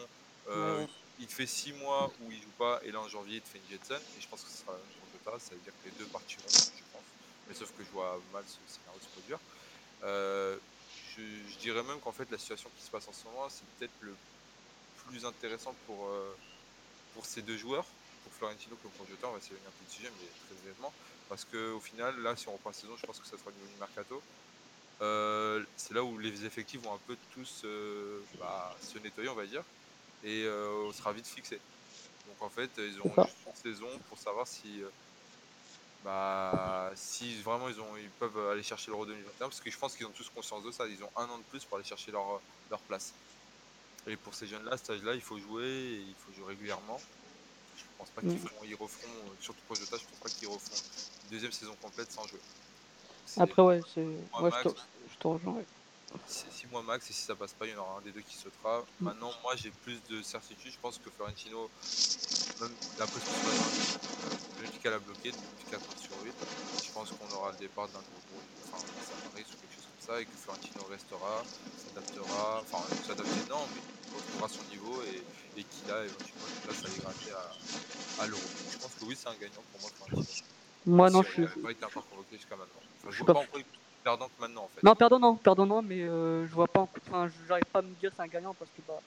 [0.48, 0.88] euh, Ouais.
[1.20, 3.60] Il fait 6 mois où il joue pas, et là en janvier, il te fait
[3.60, 4.02] une Jetson.
[4.18, 5.00] Et je pense que ce sera la même chose
[5.38, 7.04] ça veut dire que les deux partiront, je pense.
[7.48, 9.40] Mais sauf que je vois mal ce scénario se produire.
[10.04, 10.58] Euh,
[11.18, 13.94] je, dirais même qu'en fait, la situation qui se passe en ce moment, c'est peut-être
[14.02, 14.16] le
[15.06, 16.36] plus intéressant pour, euh,
[17.14, 17.86] pour ces deux joueurs,
[18.24, 19.28] pour Florentino comme pour Jota.
[19.28, 20.94] On va s'éloigner un peu du sujet, mais très brièvement.
[21.28, 23.54] Parce qu'au final, là, si on reprend la saison, je pense que ça sera au
[23.54, 24.22] niveau du mercato.
[25.02, 27.66] Euh, c'est là où les effectifs vont un peu tous
[28.40, 29.64] bah, se nettoyer, on va dire,
[30.22, 31.64] et euh, on sera vite fixé.
[32.26, 33.30] Donc en fait, ils ont C'est ça.
[33.30, 34.92] juste une saison pour savoir si, euh,
[36.02, 39.96] bah, si vraiment ils, ont, ils peuvent aller chercher l'Euro 2021, parce que je pense
[39.96, 40.88] qu'ils ont tous conscience de ça.
[40.88, 43.16] Ils ont un an de plus pour aller chercher leur, leur place.
[44.08, 47.08] Et pour ces jeunes-là, à cet âge-là, il faut jouer, et il faut jouer régulièrement.
[47.76, 48.50] Je pense pas qu'ils Mm.
[48.66, 50.82] ils referont, euh, surtout pour Jota, je pense pas qu'ils referont
[51.24, 52.44] une deuxième saison complète sans jouer.
[53.38, 54.30] Après, ouais, c'est.
[54.40, 54.52] Ouais,
[55.08, 55.66] je te rejoins.
[56.14, 56.20] Ouais.
[56.28, 58.12] c'est 6 mois max et si ça passe pas, il y en aura un des
[58.12, 58.82] deux qui sautera.
[59.00, 59.06] Mm.
[59.06, 60.72] Maintenant, moi j'ai plus de certitude.
[60.72, 61.70] Je pense que Florentino,
[62.62, 66.34] même d'après ce le Benfica l'a bloqué depuis 4 ans sur 8.
[66.86, 68.42] Je pense qu'on aura le départ d'un groupe,
[68.74, 71.44] enfin ça Paris ou quelque chose comme ça, et que Florentino restera,
[71.78, 75.24] s'adaptera, enfin s'adapter non, mais retrouvera son niveau et,
[75.60, 78.42] et qu'il a éventuellement une place à gratter à, à l'euro.
[78.72, 80.46] Je pense que oui, c'est un gagnant pour moi, Florentino.
[80.86, 81.62] Moi, non, si je suis.
[81.62, 82.82] pas été encore convoqué jusqu'à maintenant.
[82.82, 83.60] Enfin, Je je suis vois pas- pas
[84.06, 84.84] encore perdant que maintenant en fait.
[84.84, 86.82] Non, pardon, non, pardon, non, mais euh, je vois pas.
[86.82, 89.00] en- Enfin, j'arrive pas à me dire c'est un gagnant parce que bah.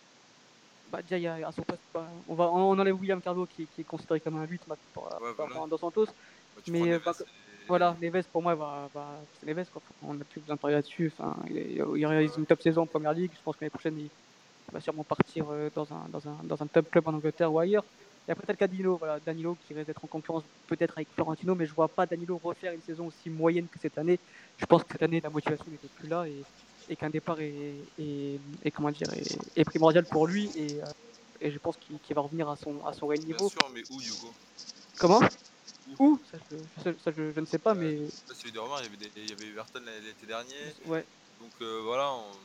[0.89, 1.83] Bah, déjà, il y a à son poste.
[1.95, 4.91] bah, on, va, on enlève William Carlo qui, qui est considéré comme un 8 maintenant
[4.93, 5.67] par, Ouais, par- voilà.
[5.69, 6.07] dans Santos.
[6.07, 8.91] Bah, mais, euh, Neves bah, et- Voilà, Neves pour moi, va,
[9.35, 9.81] c'est Neves quoi.
[10.03, 11.13] On n'a plus besoin de parler là-dessus.
[11.17, 13.33] Enfin, il, est- il réalise une top saison en première ligue.
[13.35, 14.11] Je pense que l'année prochaine, il
[14.73, 17.59] va sûrement partir euh, dans un, dans, un, dans un top club en Angleterre ou
[17.61, 17.87] ailleurs.
[18.29, 20.95] Et après, t'as le cas de Danilo, voilà, Danilo qui risque d'être en concurrence peut-être
[20.97, 24.21] avec Florentino, mais je vois pas Danilo refaire une saison aussi moyenne que cette année.
[24.57, 26.47] Je pense que cette année, la motivation n'était plus là et,
[26.89, 30.91] et qu'un départ est, est, est- comment dire, est, est primordial pour lui et, euh,
[31.41, 33.51] et je pense qu'il qu'il va revenir à son, à son réel Bien niveau.
[33.51, 34.37] sûr, mais où, Hugo?
[34.99, 35.21] Comment?
[35.99, 36.21] Où?
[36.25, 38.11] Ça, je, ça, ça, je, je ne sais pas, Euh, mais
[38.53, 40.75] des rumeurs, il y avait, des- il y avait Everton l'été dernier.
[40.85, 41.07] ouais.
[41.39, 42.41] Donc euh, voilà, on...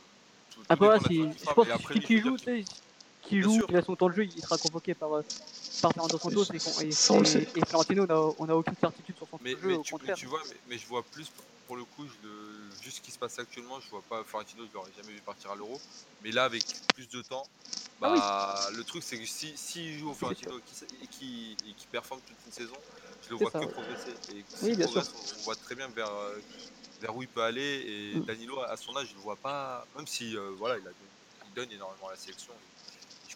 [0.50, 2.22] tout, tout Après, voilà, si, je pense mais que après, si lui, qui je veux
[2.22, 2.68] joue, dire tu sais,
[3.28, 5.22] qui joue, qui a son temps de jeu, il sera convoqué par, euh,
[5.82, 6.90] par Fernando Santos et,
[7.66, 9.98] Florentino, on a, on a aucune certitude sur son Mais, jeu, mais, au tu, mais
[9.98, 10.16] contraire.
[10.16, 11.30] tu vois, mais, mais je vois plus
[11.66, 14.64] pour le coup, je le, juste ce qui se passe actuellement, je vois pas Florentino,
[14.66, 15.78] je l'aurais jamais vu partir à l'Euro.
[16.24, 16.64] Mais là, avec
[16.94, 17.46] plus de temps,
[18.00, 18.18] Ah oui.
[18.18, 22.36] bah, le truc c'est que si, si joue au Florentino et qui, qui, performe toute
[22.46, 22.76] une saison,
[23.26, 23.72] je le vois ça, que ouais.
[23.72, 24.14] progresser.
[24.34, 26.38] Et Oui, bien progresse, on, on voit très bien vers, euh,
[27.02, 27.84] vers où il peut aller.
[27.86, 28.24] Et Mm.
[28.24, 30.90] Danilo, à son âge, je le vois pas, même si euh, voilà, il, a,
[31.46, 32.52] il donne énormément à la sélection.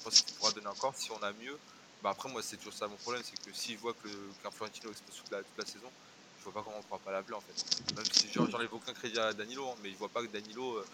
[0.03, 1.57] Je pense qu'il pourra donner encore si on a mieux.
[2.03, 4.91] Bah après, moi, c'est toujours ça mon problème, c'est que si je vois qu'un Florentino
[4.91, 5.91] explose toute la, toute la saison,
[6.39, 7.95] je vois pas comment on pourra pas l'appeler en fait.
[7.95, 10.79] Même si j'en- j'enlève aucun crédit à Danilo, hein, mais je vois pas que Danilo
[10.79, 10.87] euh,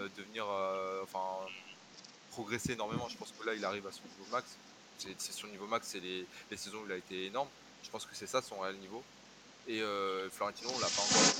[0.00, 1.46] euh, devenir, euh, enfin,
[2.32, 3.08] progresser énormément.
[3.08, 4.46] Je pense que là, il arrive à son niveau max.
[4.98, 7.48] C'est son niveau max, c'est les, les saisons où il a été énorme.
[7.82, 9.02] Je pense que c'est ça son réel niveau.
[9.66, 9.80] Et
[10.30, 11.32] Florentino, on l'a pas encore vu.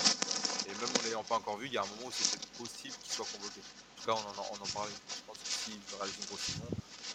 [0.66, 2.94] Et même en l'ayant pas encore vu, il y a un moment où c'était possible
[3.02, 3.60] qu'il soit convoqué.
[3.60, 4.66] En tout cas, on en, on en.
[4.66, 6.64] Je pense que s'il réalise une grosse saison,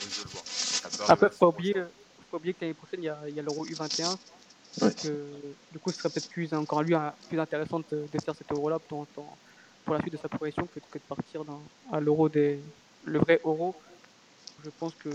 [0.06, 1.10] euh, je le vois.
[1.10, 1.76] Après, faut oublier,
[2.30, 4.10] faut oublier que l'année prochaine, il y a, il y a l'Euro U21.
[4.82, 4.90] Ouais.
[4.90, 5.40] Donc, euh,
[5.72, 6.96] du coup, ce serait peut-être plus, encore lui,
[7.30, 9.38] plus intéressant de, de faire cet Euro-là pour, pour,
[9.84, 12.62] pour la suite de sa progression que, que de partir dans, à l'Euro des,
[13.06, 13.76] le vrai Euro.
[14.64, 15.10] Je pense que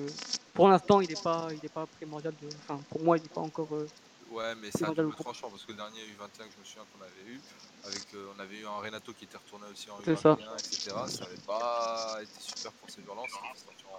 [0.55, 2.35] pour l'instant, il n'est pas, il est pas primordial.
[2.41, 3.75] De, enfin, pour moi, il n'est pas encore.
[3.75, 3.87] euh,
[4.31, 6.87] Ouais, mais c'est un double tranchant parce que le dernier U21 que je me souviens
[6.93, 7.41] qu'on avait eu,
[7.83, 10.37] avec, euh, on avait eu un Renato qui était retourné aussi en C'est U21, ça.
[10.57, 10.91] etc.
[11.09, 13.99] Ça n'avait pas été super pour ses violences, il était sorti en,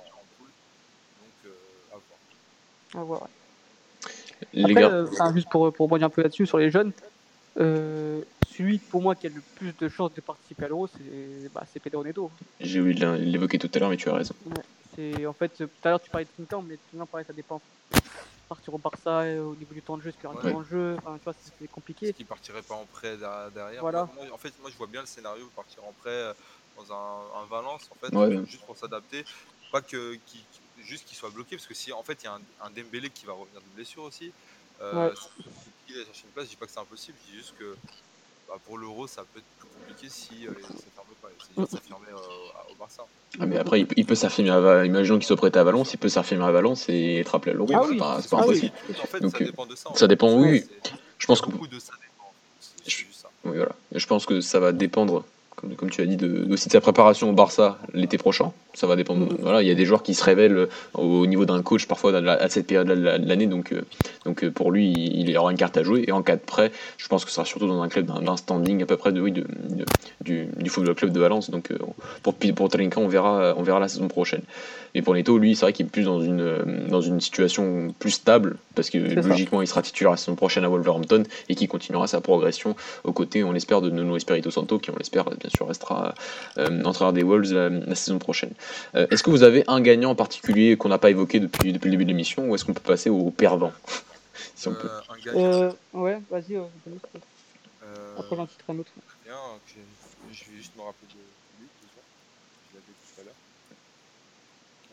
[1.92, 2.20] à voir.
[2.96, 3.28] à voir.
[4.54, 6.94] Les Après, gars, euh, enfin, juste pour, pour rebondir un peu là-dessus, sur les jeunes,
[7.60, 11.50] euh, celui pour moi qui a le plus de chances de participer à l'Euro, c'est
[11.54, 12.32] bah, c'est Pedro Neto.
[12.60, 14.36] j'ai oublié de l'évoquer tout à l'heure, mais tu as raison.
[14.96, 17.62] C'est en fait, tout à l'heure tu parlais de Trinkan, mais Trinkan, pareil, ça dépend.
[18.50, 20.54] Partir au Barça, euh, au niveau du temps de jeu, est-ce qu'il y aura Ouais.
[20.54, 22.12] de jeu, enfin, tu vois, c'est- compliqué.
[22.12, 23.80] qu'il partirait pas en prêt derrière?
[23.80, 24.10] Voilà.
[24.14, 26.34] Moi, En fait, moi je vois bien le scénario partir en prêt euh,
[26.76, 28.46] dans un, un Valence, en fait, Ouais.
[28.46, 29.24] juste pour s'adapter.
[29.72, 30.18] Pas que
[30.86, 33.10] juste qu'il soit bloqué, parce que si en fait il y a un, un Dembélé
[33.10, 34.32] qui va revenir de blessure aussi,
[34.82, 35.14] euh, Ouais.
[35.90, 37.76] il va chercher une place, je dis pas que c'est impossible, je dis juste que
[38.48, 41.30] bah, pour l'Euro ça peut être plus compliqué si euh, ça ferme pas.
[41.48, 43.06] C'est dur de s'affirmer euh, au Barça.
[43.40, 45.94] Ah, mais après, il, peut- il peut s'affirmer à Imaginons qu'il soit prêt à Valence,
[45.94, 47.72] il peut s'affirmer à Valence et être appelé à l'Euro.
[47.74, 48.72] Ah c'est oui, pas, c'est c'est pas ah oui.
[48.72, 49.02] impossible.
[49.02, 49.90] En fait, Donc, ça euh, dépend de ça.
[49.90, 50.08] en ça fait.
[50.10, 50.64] dépend, oui,
[51.18, 52.34] Je pense que beaucoup de ça dépend.
[53.46, 53.76] Oui, voilà.
[53.94, 55.24] Je pense que ça va dépendre,
[55.62, 58.52] comme, comme tu as dit, de, aussi de sa préparation au Barça l'été prochain.
[58.74, 59.28] Ça va dépendre.
[59.40, 62.50] Voilà, il y a des joueurs qui se révèlent au niveau d'un coach parfois à,
[62.50, 63.48] cette période-là de la- de l'année.
[63.48, 63.82] Donc, euh,
[64.26, 66.06] donc euh, pour lui, il, il aura une carte à jouer.
[66.08, 68.38] Et en cas de prêt, je pense que ce sera surtout dans un club d'un
[68.38, 69.86] standing à peu près de, oui, de, de-
[70.22, 71.50] du, du football club de Valence.
[71.50, 71.78] Donc euh,
[72.24, 74.42] pour, pour on verra, on verra la saison prochaine.
[74.96, 77.94] Mais pour Neto, lui, c'est vrai qu'il est plus dans une, euh, dans une situation
[78.00, 79.28] plus stable, parce que ça.
[79.28, 83.14] logiquement, il sera titulaire la saison prochaine à Wolverhampton et qui continuera sa progression aux
[83.14, 86.16] côtés, on l'espère, de Nuno Espirito Santo, qui on l'espère, bien sûr, restera
[86.58, 88.54] euh, entraîneur des Wolves la, la saison prochaine.
[88.96, 91.88] Euh, est-ce que vous avez un gagnant en particulier qu'on n'a pas évoqué depuis, depuis
[91.88, 93.72] le début de l'émission, ou est-ce qu'on peut passer au perdant
[94.56, 94.90] si on peut?
[94.90, 95.54] Euh, un gagnant.
[95.54, 96.64] Euh, ouais, vas-y, euh,
[97.84, 98.92] euh, après j'en citerai un autre.
[99.26, 99.36] Bien,
[100.32, 101.14] je vais juste me rappeler de
[101.62, 101.70] lui.
[102.72, 103.34] Je l'avais tout à l'heure.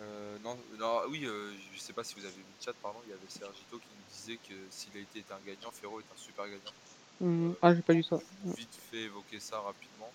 [0.01, 2.99] Euh, non, non, oui, euh, je sais pas si vous avez vu le chat, pardon,
[3.07, 6.05] il y avait Sergito qui nous disait que s'il a été un gagnant, Ferro est
[6.05, 6.73] un super gagnant.
[7.21, 8.18] Hum, ah, j'ai pas lu ça.
[8.44, 10.11] Vite fait évoquer ça rapidement.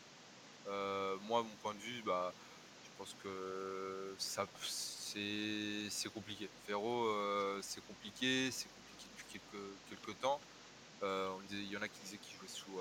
[0.68, 2.34] Euh, moi, mon point de vue, bah,
[2.82, 6.50] je pense que ça, c'est, c'est compliqué.
[6.66, 10.42] Ferro, euh, c'est compliqué, c'est compliqué depuis quelques, quelques temps.
[11.04, 12.80] Euh, on disait- il y en a qui disaient qu'il jouait sous,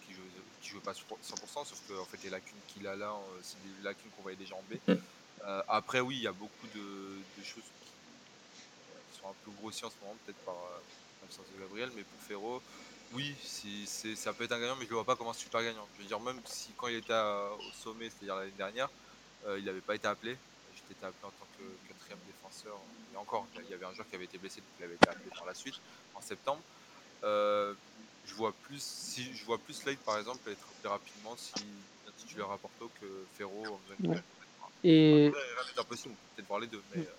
[0.00, 2.96] qui jouait, qui jouait pas sous 100%, sauf que en fait les lacunes qu'il a
[2.96, 4.74] là, c'est des lacunes qu'on voyait déjà en B.
[4.88, 4.94] Mm.
[5.68, 7.96] Après, oui, il y a beaucoup de, de choses qui
[9.10, 10.56] sont un peu grossies en ce moment, peut-être par
[11.20, 12.62] l'absence de Gabriel, mais pour Ferro,
[13.12, 15.32] oui, si, c'est, ça peut être un gagnant, mais je le vois pas comme un
[15.32, 15.88] super gagnant.
[15.92, 18.90] Je veux dire, même si quand il était à- au sommet, c'est-à-dire l'année dernière,
[19.44, 20.40] euh, il n'avait pas été appelé.
[20.70, 22.88] J'étais été appelé en tant que quatrième défenseur.
[23.12, 25.08] Et encore, il y avait un joueur qui avait été blessé, donc il avait été
[25.08, 25.76] appelé par la suite,
[26.14, 26.64] en septembre.
[27.24, 27.76] Euh,
[28.24, 32.12] je vois plus, si je vois plus Slade par exemple être appelé rapidement si un
[32.12, 34.22] titulaire à Porto que Ferro en faisant Ouais.
[34.84, 37.14] Et n'est impossible, on peut peut-être voir les deux, mais euh,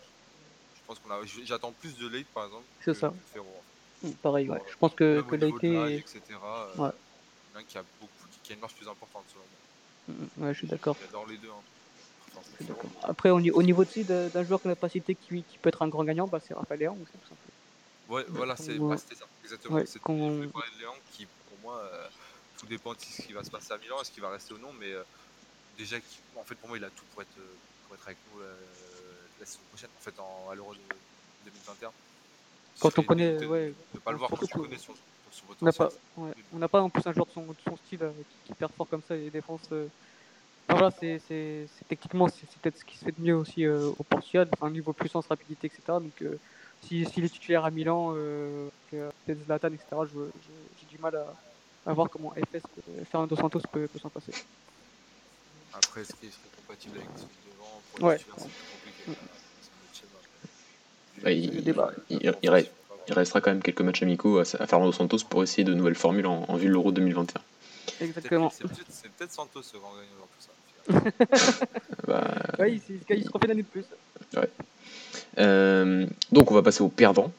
[0.73, 3.10] je pense qu'on a, j'attends plus de Late par exemple C'est que, ça.
[3.10, 3.60] que Ferro.
[3.60, 3.73] en fait.
[4.12, 4.62] Pareil, ouais.
[4.70, 5.63] Je pense que, que Leite.
[5.63, 6.22] etc.
[6.32, 6.89] euh, Ouais.
[6.92, 8.12] il y en a un qui a beaucoup,
[8.44, 9.60] qui a une marche plus importante selon moi.
[10.38, 10.96] Hum, Ouais, je suis d'accord.
[11.02, 11.50] J'adore les deux.
[11.50, 11.62] Hein.
[13.04, 15.70] Après, au, ni- au niveau de- d'un joueur qu'on n'a pas cité qui, qui peut
[15.70, 16.98] être un grand gagnant, bah, c'est Raphaël Léon,
[18.08, 19.76] voilà, c'est bah, c'était ça, exactement.
[19.76, 20.42] Ouais, C'était- qu'on-
[20.80, 22.08] Léon qui, pour moi, euh,
[22.58, 24.58] tout dépend de ce qui va se passer à Milan, est-ce qu'il va rester ou
[24.58, 25.04] non, mais euh,
[25.78, 27.54] déjà, qui- en fait, pour moi, il a tout pour être, euh,
[27.88, 28.56] pour être avec nous euh,
[29.39, 30.74] la saison prochaine, en fait, en, à l'Euro
[31.46, 31.92] 2021.
[32.80, 34.94] Quand on connaît, ouais, ne pas le voir quand tu connais son,
[35.32, 38.04] son on n'a pas, ouais, pas en plus un joueur de son, de son style
[38.04, 39.62] euh, qui, qui perd fort comme ça et défense.
[39.72, 39.88] euh,
[40.68, 44.04] enfin, voilà, c'est, techniquement c'est, peut-être ce qui se fait de mieux aussi euh, au
[44.04, 45.82] Portugal, enfin niveau puissance, rapidité, etc.
[45.88, 46.38] Donc euh,
[46.82, 49.86] si s'il est titulaire à Milan, peut-être Zlatan, etc.
[50.76, 51.34] J'ai du mal à,
[51.86, 54.34] à voir comment FS, peut- Fernando Santos peut, peut s'en passer.
[55.74, 58.14] Après, est-ce qu'il serait compatible avec celui devant pour Ouais.
[58.14, 59.12] les titulaires, c'est plus compliqué.
[59.12, 59.16] Mm.
[59.62, 60.20] C'est un autre schéma.
[61.24, 61.92] Ouais, il- le débat.
[62.10, 62.72] il- il reste-
[63.10, 65.94] Il restera quand même quelques matchs amicaux à, à Fernando Santos pour essayer de nouvelles
[65.96, 67.42] formules en, en vue de l'Euro 2021.
[68.00, 68.50] Exactement.
[68.50, 71.12] C'est peut-être peut-être Santos le grand gagnant dans tout
[71.52, 71.66] ça.
[72.08, 73.84] Bah, Ouais, il, il, il se refait l'année de plus.
[75.38, 77.32] Euh, donc on va passer aux perdants.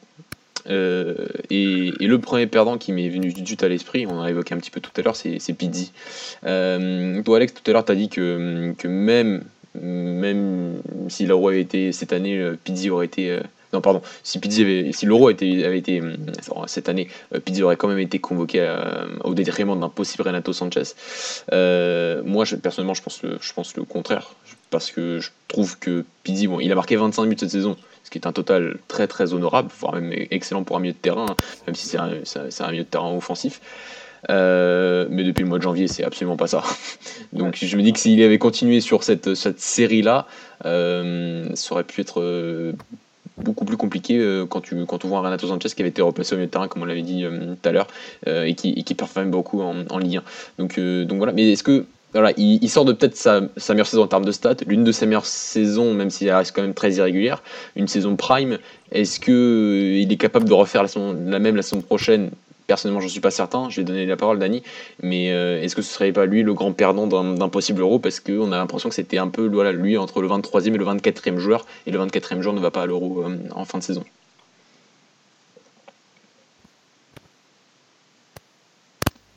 [0.67, 4.17] Euh, et, et le premier perdant qui m'est venu tout de suite à l'esprit, on
[4.19, 5.91] en a évoqué un petit peu tout à l'heure, c'est Pizzi.
[6.45, 9.43] Euh, toi Alex, tout à l'heure tu as dit que, que même,
[9.79, 13.39] même si l'euro avait été cette année, euh, Pizzi aurait été...
[13.73, 16.15] non pardon, si Pizzi avait, si l'euro avait été euh,
[16.67, 20.53] cette année, euh, Pizzi aurait quand même été convoqué euh, au détriment d'un possible Renato
[20.53, 20.83] Sanchez.
[21.51, 24.31] Moi personnellement je pense, le, je pense le contraire,
[24.69, 28.09] parce que je trouve que Pizzi, bon, il a marqué 25 buts cette saison, ce
[28.09, 31.25] qui est un total très très honorable, voire même excellent pour un milieu de terrain,
[31.29, 31.35] hein,
[31.67, 33.61] même si c'est un, milieu de terrain offensif.
[34.27, 36.63] Mais depuis le mois de janvier, c'est absolument pas ça.
[37.33, 40.27] Donc je me dis que s'il avait continué sur cette, cette série-là,
[40.63, 42.73] ça aurait pu être
[43.37, 46.01] beaucoup plus compliqué euh, quand, tu, quand tu vois un Renato Sanchez qui avait été
[46.01, 47.87] replacé au milieu de terrain, comme on l'avait dit euh, tout à l'heure,
[48.27, 50.21] euh, et, qui, et performe beaucoup en, en Ligue
[50.59, 51.05] 1.
[51.05, 51.85] Donc, voilà, mais est-ce que
[52.37, 55.25] il, sort de peut-être sa, meilleure saison en termes de stats, l'une de ses meilleures
[55.25, 57.43] saisons, même si elle reste quand même très irrégulière,
[57.75, 58.57] une saison prime.
[58.91, 60.89] Est-ce que euh, il est capable de refaire la,
[61.25, 62.31] la même la saison prochaine
[62.67, 63.69] Personnellement, j'en suis pas certain.
[63.69, 64.63] Je vais donner la parole, Dani.
[65.01, 67.99] Mais euh, est-ce que ce serait pas lui le grand perdant d'un possible euro?
[67.99, 70.85] Parce qu'on a l'impression que c'était un peu voilà, lui entre le 23e et le
[70.85, 71.65] 24e joueur.
[71.85, 74.03] Et le 24e joueur ne va pas à l'euro euh, en fin de saison.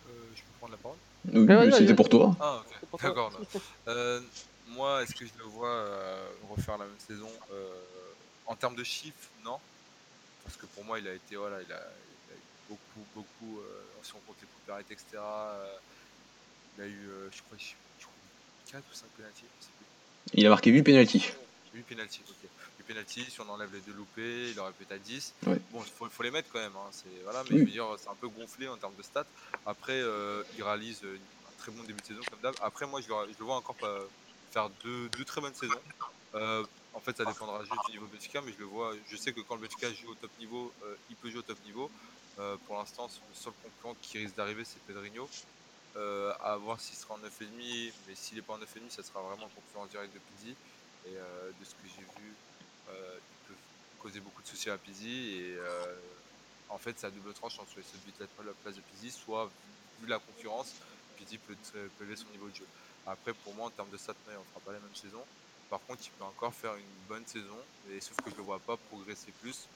[0.08, 0.96] Euh, je peux prendre la parole?
[1.34, 2.34] Oui, ouais, c'était pour toi.
[2.40, 2.62] Ah,
[2.92, 3.02] ok.
[3.02, 3.30] D'accord.
[3.88, 4.20] Euh,
[4.68, 6.16] moi, est-ce que je le vois euh,
[6.50, 7.28] refaire la même saison?
[7.52, 7.66] Euh,
[8.46, 9.58] En termes de chiffres, non.
[10.44, 11.82] Parce que pour moi, il a été, voilà, il a,
[12.68, 15.06] beaucoup, beaucoup, euh, si on compte les popularités, etc.
[15.16, 15.76] euh,
[16.76, 17.64] il a eu, euh, je crois, je,
[17.98, 18.14] je crois
[18.70, 19.86] 4 ou 5 pénalties, je sais plus.
[20.34, 21.30] Il a marqué 8 pénalties.
[21.74, 22.48] 8 pénalties, ok.
[22.78, 25.34] 8 pénalties, si on enlève les deux loupés, il aurait pu être à 10.
[25.46, 25.58] Ouais.
[25.70, 27.58] Bon, il faut, faut les mettre quand même, hein, c'est, voilà, mais Oui.
[27.60, 29.26] je veux dire, c'est un peu gonflé en termes de stats.
[29.66, 32.54] Après, euh, il réalise un très bon début de saison, comme d'hab.
[32.62, 33.76] Après, moi, je le, je le vois encore
[34.52, 35.80] faire deux, deux très bonnes saisons.
[36.34, 38.92] Euh, en fait, ça dépendra juste du niveau de Benfica, mais je le vois.
[39.08, 41.42] Je sais que quand le Benfica joue au top niveau, euh, il peut jouer au
[41.42, 41.90] top niveau.
[42.38, 45.28] Euh, pour l'instant, le seul concurrent qui risque d'arriver, c'est Pedrinho.
[45.96, 49.20] Euh, à voir s'il sera en 9,5, mais s'il n'est pas en 9,5, ça sera
[49.22, 50.54] vraiment un concurrent direct de Pizzi.
[51.06, 52.34] Et euh, de ce que j'ai vu,
[52.90, 53.60] euh, il peut
[53.98, 55.08] causer beaucoup de soucis à Pizzi.
[55.08, 55.56] Et
[56.68, 59.50] en fait, c'est à double tranche entre celui de la place de Pizzi, soit
[60.00, 60.74] vu la concurrence,
[61.16, 62.66] Pizzi peut, peut élever son niveau de jeu.
[63.06, 65.24] Après, pour moi, en termes de stats, on ne fera pas la même saison.
[65.70, 67.58] Par contre, il peut encore faire une bonne saison,
[67.90, 69.66] et sauf que je ne le vois pas progresser plus.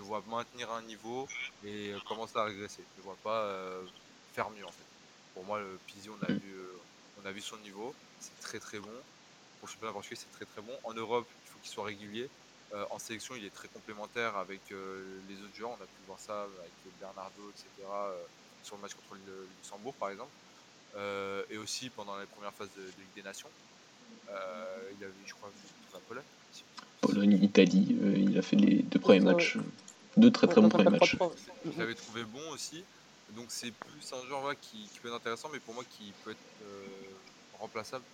[0.00, 1.28] Je le vois maintenir un niveau
[1.62, 2.84] et euh, commencer à régresser.
[2.86, 3.86] Je ne le vois pas euh,
[4.32, 4.86] faire mieux en fait.
[5.34, 6.38] Pour moi, le Pizzi, on a, Mm.
[6.38, 6.78] vu, euh,
[7.16, 9.04] on a vu son niveau, c'est très très bon.
[9.58, 10.74] Pour le championnat portugais, c'est très très bon.
[10.84, 12.30] En Europe, il faut qu'il soit régulier.
[12.72, 15.72] Euh, en sélection, il est très complémentaire avec euh, les autres joueurs.
[15.78, 17.70] On a pu voir ça avec Bernardo, etc.
[18.08, 18.26] euh,
[18.62, 20.32] sur le match contre le Luxembourg, par exemple.
[20.94, 23.52] Euh, et aussi pendant les premières phases de, de Ligue des Nations.
[24.28, 25.52] Euh, il avait, je crois,
[25.92, 26.24] la Pologne.
[27.02, 29.58] Pologne, Italie, euh, il a fait les deux premiers matchs.
[30.20, 31.16] Deux très très bons premiers matchs.
[31.64, 32.84] Je l'avais trouvé bon aussi.
[33.30, 36.32] Donc c'est plus un genre qui, qui peut être intéressant, mais pour moi qui peut
[36.32, 36.86] être euh,
[37.58, 38.04] remplaçable.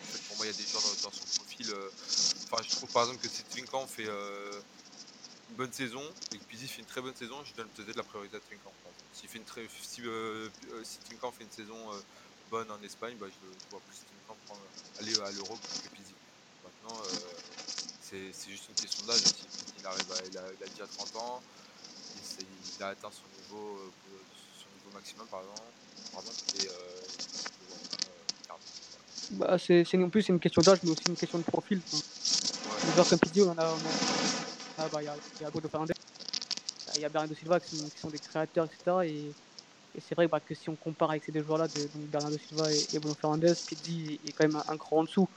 [0.00, 1.70] En fait, pour moi, il y a des joueurs dans, dans son profil.
[1.70, 1.90] euh,
[2.44, 4.52] Enfin, je trouve par exemple que si Trinkan fait euh,
[5.50, 6.02] une bonne saison
[6.32, 8.72] et que Pizzi fait une très bonne saison, je donne peut-être la priorité à Trinkan.
[9.12, 10.02] S'il fait une très, si,
[10.84, 12.00] si Trinkan fait une saison euh,
[12.50, 14.60] bonne en Espagne, bah, je, je vois plus Trinkan prendre,
[15.00, 16.14] aller à l'Europe que Pizzi.
[16.64, 17.16] Maintenant, euh,
[18.04, 19.16] c'est juste une question d'âge.
[19.16, 19.46] aussi.
[19.78, 21.42] Il, arrive à- il, a, il a déjà 30 ans,
[22.38, 23.90] il, a atteint son niveau, euh,
[24.62, 25.60] son niveau maximum, par exemple.
[26.12, 26.30] Pardon,
[26.60, 27.00] et euh,
[27.70, 28.54] euh.
[29.30, 31.80] Bah, c'est, en plus, c'est une question d'âge, mais aussi une question de profil.
[31.86, 31.98] Enfin,
[32.70, 32.86] Ouais.
[32.86, 33.72] des joueurs comme Pidi, on en a.
[33.72, 33.80] on a-
[34.78, 35.92] ah, bah, il y a, y a Bruno Fernandes,
[36.94, 39.06] il y a Bernardo Silva qui sont, qui sont des créateurs, etc.
[39.06, 39.34] Et,
[39.94, 42.36] et c'est vrai bah, que si on compare avec ces deux joueurs-là, de, donc Bernardo
[42.36, 45.28] Silva et, et Bruno Fernandes, Pidi est quand même un, un cran en dessous.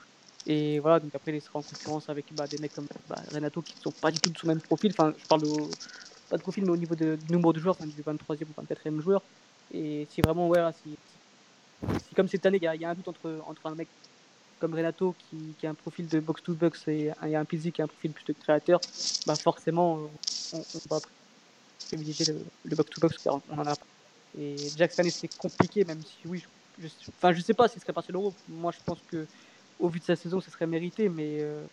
[0.49, 3.61] Et voilà, donc après, il sera en concurrence avec bah, des mecs comme bah, Renato
[3.61, 4.91] qui ne sont pas du tout de son même profil.
[4.91, 5.45] Enfin, je parle
[6.29, 9.01] pas de profil, mais au niveau du nombre de joueurs, enfin, du 23e ou 24e
[9.01, 9.23] joueur.
[9.71, 10.95] Et si vraiment, ouais, si,
[12.07, 13.89] si comme cette année, il y, a- un doute entre, entre un mec
[14.59, 17.87] comme Renato qui, qui a un profil de box-to-box et, un Pizzi qui a un
[17.87, 18.79] profil plus de créateur,
[19.27, 20.09] bah forcément,
[20.53, 20.99] on, on va
[21.89, 22.25] privilégier
[22.63, 23.87] le, box-to-box car on en a pas.
[24.33, 26.87] Et Jack cette année, c'est compliqué, même si oui, je, je,
[27.17, 28.33] enfin, je sais pas s'il serait passé l'Euro.
[28.47, 29.27] Moi, je pense que
[29.79, 31.65] au vu de sa saison, ce serait mérité, mais euh,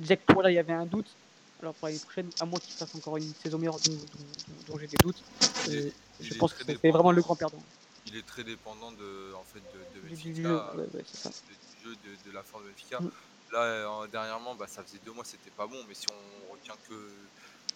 [0.00, 1.16] Jack, pour là, il y avait un doute.
[1.60, 4.78] Alors pour l'année prochaine, à moins qu'il fasse encore une saison meilleure dont, dont, dont
[4.78, 5.22] j'ai des doutes,
[5.68, 7.62] euh, je pense que c'est vraiment le grand perdant.
[8.04, 11.18] Il est très dépendant de, en fait, de, de Du- jeu, euh, ouais, ouais, c'est
[11.18, 11.30] ça.
[11.30, 13.00] de- du jeu, de, de la force de Benfica.
[13.00, 13.10] Mm.
[13.52, 16.74] Là, euh, dernièrement, bah, ça faisait deux mois, c'était pas bon, mais si on retient
[16.88, 17.28] que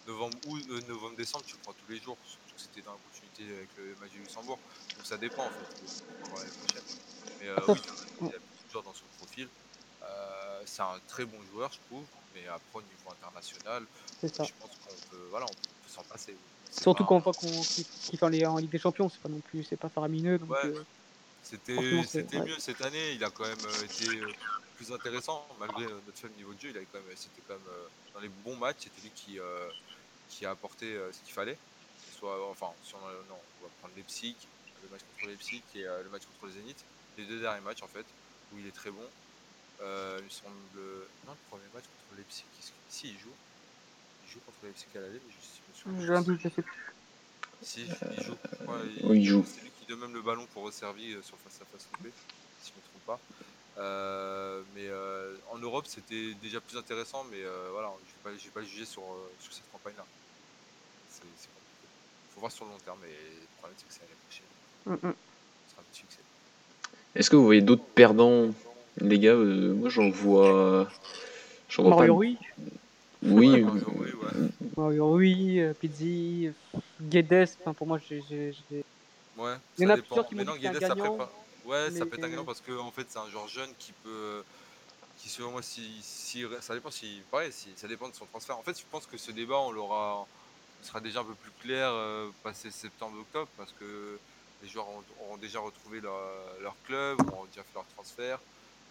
[0.07, 2.93] novembre ou euh, novembre décembre, tu le prends tous les jours, surtout que c'était dans
[2.93, 4.59] la continuité avec le match du Luxembourg.
[4.97, 5.69] Donc ça dépend en fait
[6.29, 6.83] pour l'année prochaine.
[7.41, 7.81] Mais euh, oui,
[8.21, 8.31] il a
[8.69, 9.49] toujours dans son profil.
[10.09, 13.87] Euh, c'est un très bon joueur, je trouve, mais après au niveau international,
[14.21, 14.45] ça.
[14.45, 16.37] je pense qu'on peut, voilà, on peut, s'en passer.
[16.71, 19.41] Surtout pas- quand on voit qu'on qu'il fait en, Ligue- des Champions, c'est pas non
[19.41, 20.39] plus, c'est pas faramineux.
[20.39, 20.65] Donc, Ouais.
[20.65, 20.85] euh,
[21.43, 22.03] C'était ouais.
[22.45, 23.13] mieux cette année.
[23.13, 24.21] Il a quand même euh, été
[24.75, 26.71] plus intéressant malgré notre faible niveau de jeu.
[26.71, 27.69] Il avait quand même, c'était quand même
[28.13, 28.79] dans les bons matchs.
[28.81, 29.71] C'était lui qui euh,
[30.29, 31.59] qui a apporté ce qu'il fallait.
[32.11, 32.99] Soit enfin, si on,
[33.29, 34.37] non, on va prendre Leipzig,
[34.83, 36.85] le match contre Leipzig et le match contre le Zénith.
[37.17, 38.07] Les deux derniers matchs en fait
[38.51, 39.09] où il est très bon.
[39.83, 40.79] Euh, il me semble
[41.27, 42.45] non le premier match contre Leipzig.
[42.89, 43.29] Si il joue,
[44.25, 45.37] il joue contre Leipzig à l'aller, mais je,
[45.87, 46.95] je me souviens J'ai un doute, je sais plus.
[47.63, 47.83] si,
[48.17, 48.33] il joue.
[48.67, 49.45] Ouais, oui, il joue.
[49.47, 52.11] C'est lui qui donne même le ballon pour resservir euh, sur face à face coupé,
[52.63, 53.21] si je ne me trompe pas.
[53.79, 58.39] Euh, mais euh, en Europe, c'était déjà plus intéressant, mais euh, voilà, je ne vais,
[58.39, 60.07] pas- je vais pas juger sur, euh, sur cette campagne-là.
[61.11, 61.49] C'est compliqué.
[62.31, 64.47] Il faut voir sur le long terme, mais le problème, c'est que c'est l'année prochaine.
[64.87, 65.15] Mm, mm.
[65.67, 66.21] Ce sera un petit succès.
[67.15, 68.51] Est-ce que vous voyez d'autres perdants,
[68.99, 70.89] les gars Euh, Moi, j'en vois.
[71.69, 72.19] J'en vois Mario pas.
[72.19, 72.39] Rui,
[73.23, 74.71] Oui, Ouais, euh, Mario Rui, ouais.
[74.77, 76.49] Mario Rui, euh, Pizzi,
[77.01, 77.49] Guedes.
[77.61, 78.51] Enfin, pour moi, j'ai,
[79.37, 80.07] Ouais, Il y en ça a dépend.
[80.07, 81.33] plusieurs qui m'ont Mais non, Guedes, ça prépare.
[81.65, 83.93] Ouais, ça peut être un gagnant parce que en fait, c'est un joueur jeune qui
[83.93, 84.45] peut.
[85.17, 87.23] Qui, selon moi, si, si, ça dépend si.
[87.31, 88.59] Pareil, si, ça dépend de son transfert.
[88.59, 90.29] En fait, je pense que ce débat, on l'aura.
[90.81, 94.21] il sera déjà un peu plus clair euh, passé septembre-octobre parce que
[94.61, 96.19] les joueurs ont- auront déjà retrouvé leur,
[96.61, 98.41] leur club, auront déjà fait leur transfert.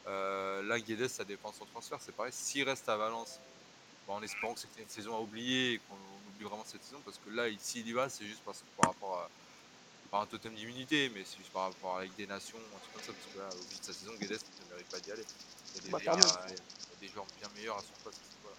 [0.07, 1.99] Euh, là, Guedes, ça dépend de son transfert.
[2.01, 2.31] C'est pareil.
[2.33, 3.39] S'il reste à Valence,
[4.07, 5.95] bon, en espérant que c'était une saison à oublier et qu'on
[6.27, 8.67] oublie vraiment cette saison, parce que là, il- s'il y va, c'est juste parce que
[8.77, 9.29] par rapport à
[10.11, 12.79] pas un totem d'immunité, mais c'est juste par rapport à la Ligue des Nations, un
[12.79, 14.99] truc comme ça, parce que là, au vu de sa saison, Guedes ne mérite pas
[14.99, 15.25] d'y aller.
[15.73, 16.43] Il y a des, Bah, meilleurs, clairement.
[16.49, 18.21] il y a des joueurs bien meilleurs à son poste.
[18.43, 18.57] Voilà.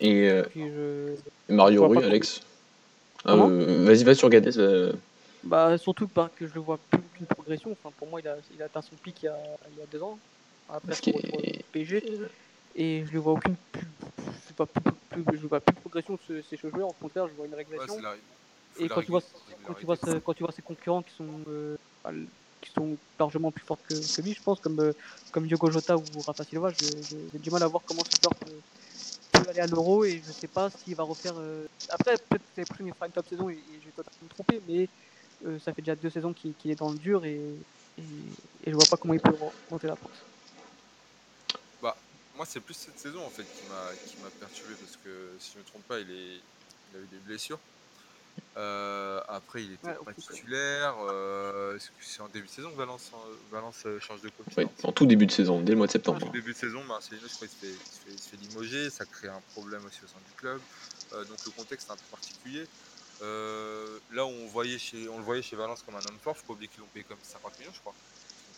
[0.00, 1.54] et euh, je...
[1.54, 2.40] Mario pas Alex
[3.24, 4.56] Ah, euh, Vas-y, va sur Gades.
[4.56, 4.94] euh,
[5.42, 6.99] Bah, surtout bah, que je le vois plus
[7.50, 7.72] aucune progression.
[7.72, 9.38] Enfin, pour moi, il a, il a atteint son pic il y a,
[9.70, 10.20] il y a deux ans,
[10.68, 12.02] après Ce son qui retour est- au PSG.
[12.74, 13.88] Et je ne vois aucune plus,
[14.48, 14.82] je vois plus,
[15.24, 16.88] plus- je vois plus de progression de ce- ces joueurs.
[16.88, 17.94] Au contraire, je vois une régression.
[18.74, 19.20] c'est Et quand tu, vois,
[19.66, 22.12] quand, tu vois, ce- quand tu vois ses concurrents qui sont, euh, bah,
[22.60, 24.92] qui sont largement plus forts que, que lui, je pense, comme, euh,
[25.32, 28.60] comme Diogo Jota ou Rafa Silva, j'ai du mal à voir comment ce joueur peut,
[29.32, 31.36] peut aller à l'euro et je sais pas s'il va refaire.
[31.38, 34.60] euh, Après, peut-être que fera une top saison et, et je vais totalement me tromper,
[34.68, 34.88] mais
[35.46, 37.40] euh, ça fait déjà deux saisons qu'il est dans le dur et,
[37.98, 38.02] et,
[38.64, 39.34] et je vois pas comment il peut
[39.68, 40.10] remonter la pente.
[41.82, 41.96] Bah,
[42.36, 45.52] moi, c'est plus cette saison en fait qui m'a qui m'a perturbé parce que si
[45.52, 46.40] je ne me trompe pas, il, est,
[46.92, 47.58] il a eu des blessures.
[48.56, 50.94] Euh, après, il était Ouais, pas titulaire.
[51.10, 53.10] euh, est-ce que c'est en début de saison que Valence,
[53.50, 54.56] Valence euh, change de coach?
[54.56, 56.26] Ouais, en tout début de saison, dès le mois de septembre.
[56.26, 58.28] Au début de saison, Marcelino, je crois, il se, fait, il, se fait, il se
[58.28, 60.60] fait limoger, ça crée un problème aussi au sein du club.
[61.12, 62.66] Euh, donc le contexte est un peu particulier.
[63.22, 66.36] Euh, là où on, voyait chez, on le voyait chez Valence comme un homme fort,
[66.36, 67.94] faut pas oublier qu'ils l'ont payé comme 50 millions, je crois.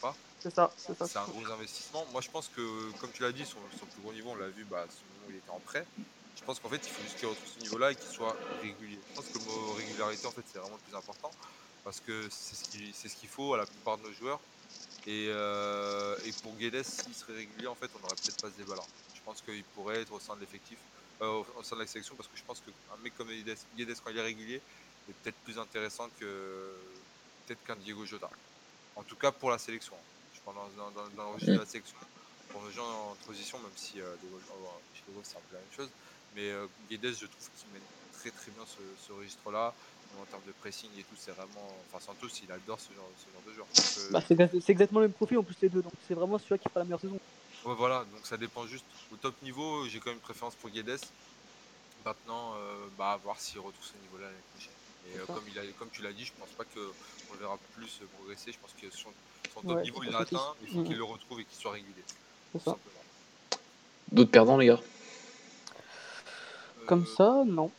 [0.00, 0.14] Pas.
[0.40, 1.06] C'est ça, c'est ça.
[1.06, 2.04] C'est un gros investissement.
[2.12, 4.48] Moi, je pense que, comme tu l'as dit, son, son plus gros niveau, on l'a
[4.48, 5.86] vu bah, à ce moment où il était en prêt.
[6.36, 8.98] Je pense qu'en fait, il faut juste qu'il retrouve ce niveau-là et qu'il soit régulier.
[9.10, 11.30] Je pense que le mot régularité, en fait, c'est vraiment le plus important
[11.84, 14.40] parce que c'est ce qu'il ce faut à la plupart de nos joueurs.
[15.06, 18.56] Et, euh, et pour Guedes, s'il serait régulier, en fait, on n'aurait peut-être pas ce
[18.62, 18.82] débat-là.
[19.14, 20.78] Je pense qu'il pourrait être au sein de l'effectif,
[21.20, 24.10] au, au sein de la sélection, parce que je pense qu'un mec comme Guedes, quand
[24.10, 26.76] il est régulier, est peut-être plus intéressant que
[27.46, 28.30] peut-être qu'un Diego Jota.
[28.96, 29.96] En tout cas, pour la sélection.
[30.34, 31.96] Je pense dans, dans, dans, dans le registre de la sélection.
[32.48, 35.54] Pour nos gens en transition, même si euh, euh, chez De Gaulle, c'est un peu
[35.54, 35.90] la même chose.
[36.34, 37.82] Mais euh, Guedes, je trouve qu'il mène
[38.12, 39.74] très très bien ce, registre-là.
[40.20, 41.66] En termes de pressing et tout, c'est vraiment.
[41.88, 43.66] Enfin, Santos, il adore ce genre, ce genre de joueur.
[43.98, 46.12] Euh, Bah, c'est exa- c'est exactement le même profil en plus les deux, donc c'est
[46.12, 47.18] vraiment celui-là qui fera la meilleure saison.
[47.64, 48.84] Ouais, voilà, donc ça dépend juste.
[49.12, 50.98] Au top niveau, j'ai quand même une préférence pour Guedes.
[52.04, 54.74] Maintenant, euh, bah, à voir s'il retrouve ce niveau-là l'année prochaine.
[55.06, 57.58] Et euh, comme, il a, comme tu l'as dit, je pense pas qu'on le verra
[57.72, 58.50] plus progresser.
[58.52, 59.10] Je pense que son,
[59.52, 60.54] son top Ouais, niveau, il l'a atteint.
[60.62, 62.04] Il faut qu'il le retrouve et qu'il soit régulier.
[64.10, 64.80] D'autres perdants, les gars?
[66.86, 67.70] Comme Euh, ça, non.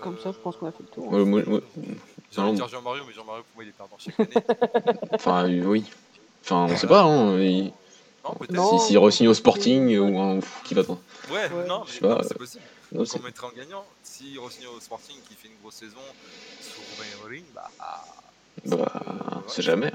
[0.00, 1.06] Comme ça, je pense qu'on a fait le tour.
[1.08, 1.60] Ouais, moi- moi-
[2.30, 2.52] J'ai envie de non.
[2.54, 4.34] dire Jean-Mario, mais Jean-Mario, pour moi, il est perdant chaque année.
[5.12, 5.84] Enfin, oui.
[6.42, 7.38] Enfin, on sait pas, hein.
[7.40, 7.72] il-
[8.24, 8.52] Non, peut-être.
[8.52, 8.78] Non.
[8.78, 10.82] Si, si re-signe au Sporting ou un qui va.
[10.82, 10.96] Ouais,
[11.30, 11.66] Ouais.
[11.66, 12.64] non, Je sais mais non, pas, c'est possible.
[12.92, 13.84] Non, on mettrait en gagnant.
[14.02, 15.96] Si re-signe au Sporting qui fait une grosse saison
[16.60, 17.70] sous Ruben Amorim, bah.
[17.78, 19.90] bah, euh, on ouais, sait jamais.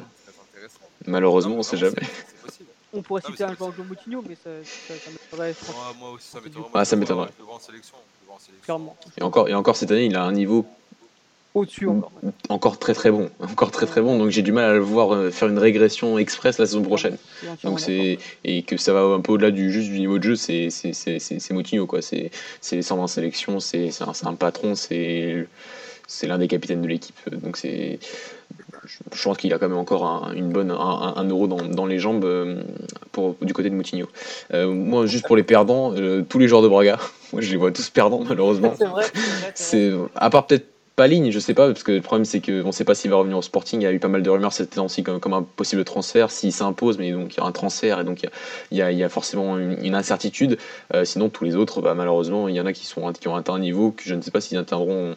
[1.05, 1.95] Malheureusement, Non, on sait jamais.
[2.01, 2.69] c'est- C'est possible.
[2.93, 6.39] On pourrait citer un comme Moutinho, mais ça, ça, ça m'étonnerait Moi, moi aussi, ça
[6.39, 6.69] m'étonnerait.
[6.73, 7.30] Ah, ça m'étonnerait.
[8.63, 8.95] Clairement.
[9.17, 10.65] Et encore, et encore cette année, il a un niveau
[11.58, 11.88] Au-dessus
[12.49, 12.78] encore.
[12.78, 14.20] très très bon, encore très très bon.
[14.20, 17.18] Donc j'ai du mal à le voir euh, faire une régression express la saison prochaine.
[17.64, 20.36] Donc c'est et que ça va un peu au-delà du juste du niveau de jeu,
[20.36, 22.03] c'est c'est Moutinho quoi.
[22.03, 22.30] C'est
[22.62, 25.47] c'est les 120 sélections, c'est c'est un, patron, c'est
[26.08, 27.18] c'est l'un des capitaines de l'équipe.
[27.32, 27.99] Donc c'est
[29.12, 31.97] je pense qu'il a quand même encore un, une bonne un, euro dans, dans les
[31.97, 32.62] jambes euh,
[33.12, 34.08] pour du côté de Moutinho.
[34.53, 36.99] Euh, moi juste pour les perdants, euh, tous les joueurs de Braga,
[37.34, 38.74] moi je les vois tous perdants malheureusement.
[38.78, 39.05] C'est vrai,
[39.55, 40.10] vrai, vrai.
[40.16, 42.83] À part peut-être Paligne, je sais pas, parce que le problème c'est qu'on ne sait
[42.83, 43.79] pas s'il va revenir au Sporting.
[43.79, 46.51] Il y a eu pas mal de rumeurs cette temps-ci comme, un possible transfert, s'il
[46.51, 48.23] s'impose, mais donc il y a un transfert et donc
[48.71, 50.57] il y a, forcément une, une incertitude.
[50.95, 53.35] Euh, sinon, tous les autres, bah, malheureusement, il y en a qui, sont, qui ont
[53.35, 55.15] atteint un niveau que je ne sais pas s'ils atteindront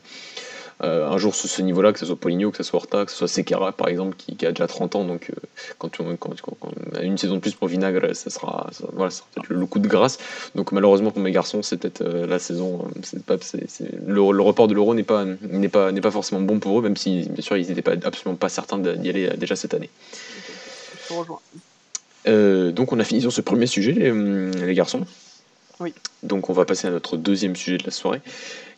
[0.82, 3.10] euh, un jour sous ce niveau-là, que ce soit Poligno, que ce soit Horta, que
[3.10, 5.04] ce soit Sekera par exemple, qui, qui a déjà 30 ans.
[5.04, 5.34] Donc euh,
[5.78, 8.68] quand, on, quand, quand- quand on a une saison de plus pour Vinagre, ça sera,
[8.72, 10.18] ça, voilà, ça sera peut-être le, coup de grâce.
[10.54, 12.84] Donc malheureusement pour mes garçons, c'est peut-être euh, la saison.
[13.02, 16.10] c'est pas, c'est- c'est- le, le report de l'euro n'est pas, n'est pas, n'est pas
[16.10, 19.08] forcément bon pour eux, même si bien sûr ils n'étaient pas, absolument pas certains d'y
[19.08, 19.90] aller déjà cette année.
[21.02, 21.40] Je te rejoins.
[22.72, 25.04] Donc on a fini sur ce premier sujet, les, hum, les garçons.
[26.22, 28.20] Donc on va passer à notre deuxième sujet de la soirée,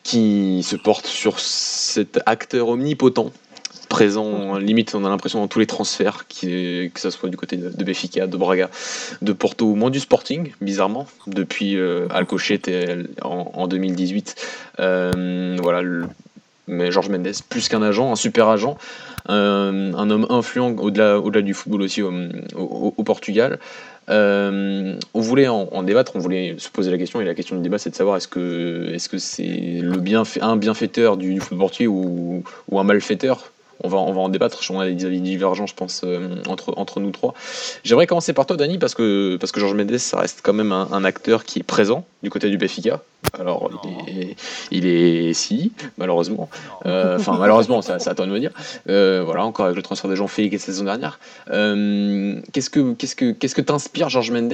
[0.02, 3.32] qui se porte sur cet acteur omnipotent,
[3.88, 7.68] présent, limite on a l'impression dans tous les transferts, que ce soit du côté de,
[7.68, 8.70] de Benfica, de Braga,
[9.20, 12.08] de Porto, ou moins du Sporting, bizarrement, depuis euh,
[13.22, 14.34] en, en 2018.
[14.80, 15.82] Euh, voilà,
[16.72, 18.76] mais Georges Mendes, plus qu'un agent, un super agent,
[19.28, 23.58] euh, un homme influent au-delà au du football aussi au, Portugal.
[24.08, 27.62] Euh, on voulait en, débattre, on voulait se poser la question, et la question du
[27.62, 29.80] débat c'est de savoir est-ce que c'est
[30.40, 32.42] un bienfaiteur du, football portugais ou
[32.72, 33.51] un malfaiteur
[33.82, 36.74] on va, on va en débattre, on a des avis divergents, je pense, euh, entre,
[36.76, 37.34] entre nous trois.
[37.84, 40.72] J'aimerais commencer par toi, Dani, parce que, parce que Georges Mendes, ça reste quand même
[40.72, 43.02] un, un acteur qui est présent du côté du Benfica.
[43.38, 43.70] Alors,
[44.08, 44.36] il est,
[44.70, 46.48] il est, si, malheureusement.
[46.86, 48.50] Euh, Enfin, malheureusement, ça, c'est à toi de me dire.
[48.88, 51.18] Euh, voilà, encore avec le transfert de Jean-Félix la saison dernière.
[51.50, 54.52] Euh, qu'est-ce que qu'est-ce que qu'est-ce que t'inspire Georges Mendes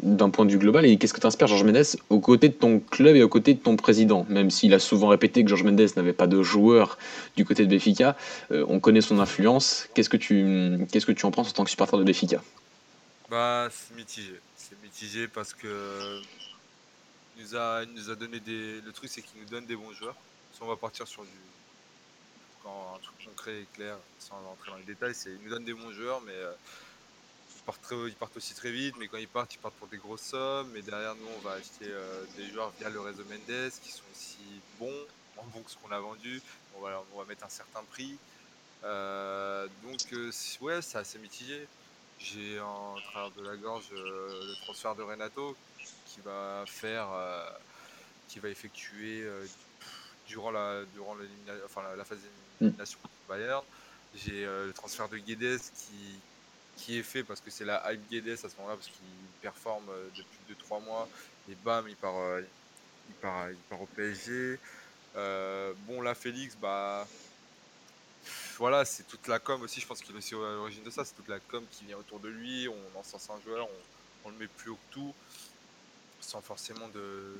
[0.00, 2.80] d'un point de vue global et qu'est-ce que t'inspire Georges Mendes aux côtés de ton
[2.80, 4.26] club et aux côtés de ton président?
[4.28, 6.98] Même s'il a souvent répété que Georges Mendes n'avait pas de joueurs
[7.36, 8.16] du côté de Benfica,
[8.50, 9.88] euh, on connaît son influence.
[9.94, 12.42] Qu'est-ce que tu qu'est-ce que tu en penses en tant que supporter de Benfica?
[13.30, 14.34] Bah, c'est mitigé.
[14.56, 16.20] C'est mitigé parce que
[17.36, 18.80] il nous a, il nous a donné des.
[18.80, 20.16] Le truc, c'est qu'il nous donne des bons joueurs.
[20.52, 21.28] Si on va partir sur du.
[22.62, 25.64] Quand un truc concret et clair, sans rentrer dans les détails, c'est il nous donne
[25.64, 26.52] des bons joueurs, mais euh,
[27.90, 28.94] ils partent aussi très vite.
[28.98, 30.70] Mais quand ils partent, ils partent pour des grosses sommes.
[30.72, 34.04] Mais derrière nous, on va acheter euh, des joueurs via le réseau Mendes qui sont
[34.12, 34.38] aussi
[34.78, 35.06] bons,
[35.36, 36.40] moins bons que ce qu'on a vendu.
[36.76, 38.16] On va, mettre un certain prix.
[38.84, 41.66] Euh, donc, euh, ouais, c'est assez mitigé.
[42.18, 45.54] J'ai en travers de la gorge le transfert de Renato
[46.06, 47.08] qui va faire,
[48.26, 49.28] qui va effectuer
[50.26, 52.18] durant la durant la, la phase
[52.58, 52.98] d'élimination
[53.28, 53.62] Bayern.
[54.14, 56.18] J'ai le transfert de Guedes qui
[56.76, 59.06] qui est fait parce que c'est la hype Guedes à ce moment-là parce qu'il
[59.40, 61.08] performe euh, depuis 2-3 mois
[61.50, 62.42] et bam il part euh,
[63.08, 64.58] il part part au PSG.
[65.16, 67.06] Euh, bon là Félix bah
[68.58, 71.04] voilà, c'est toute la com aussi, je pense qu'il est aussi à l'origine de ça,
[71.04, 74.30] c'est toute la com qui vient autour de lui, on encense un joueur, on, on
[74.30, 75.14] le met plus haut que tout,
[76.20, 77.36] sans forcément, de,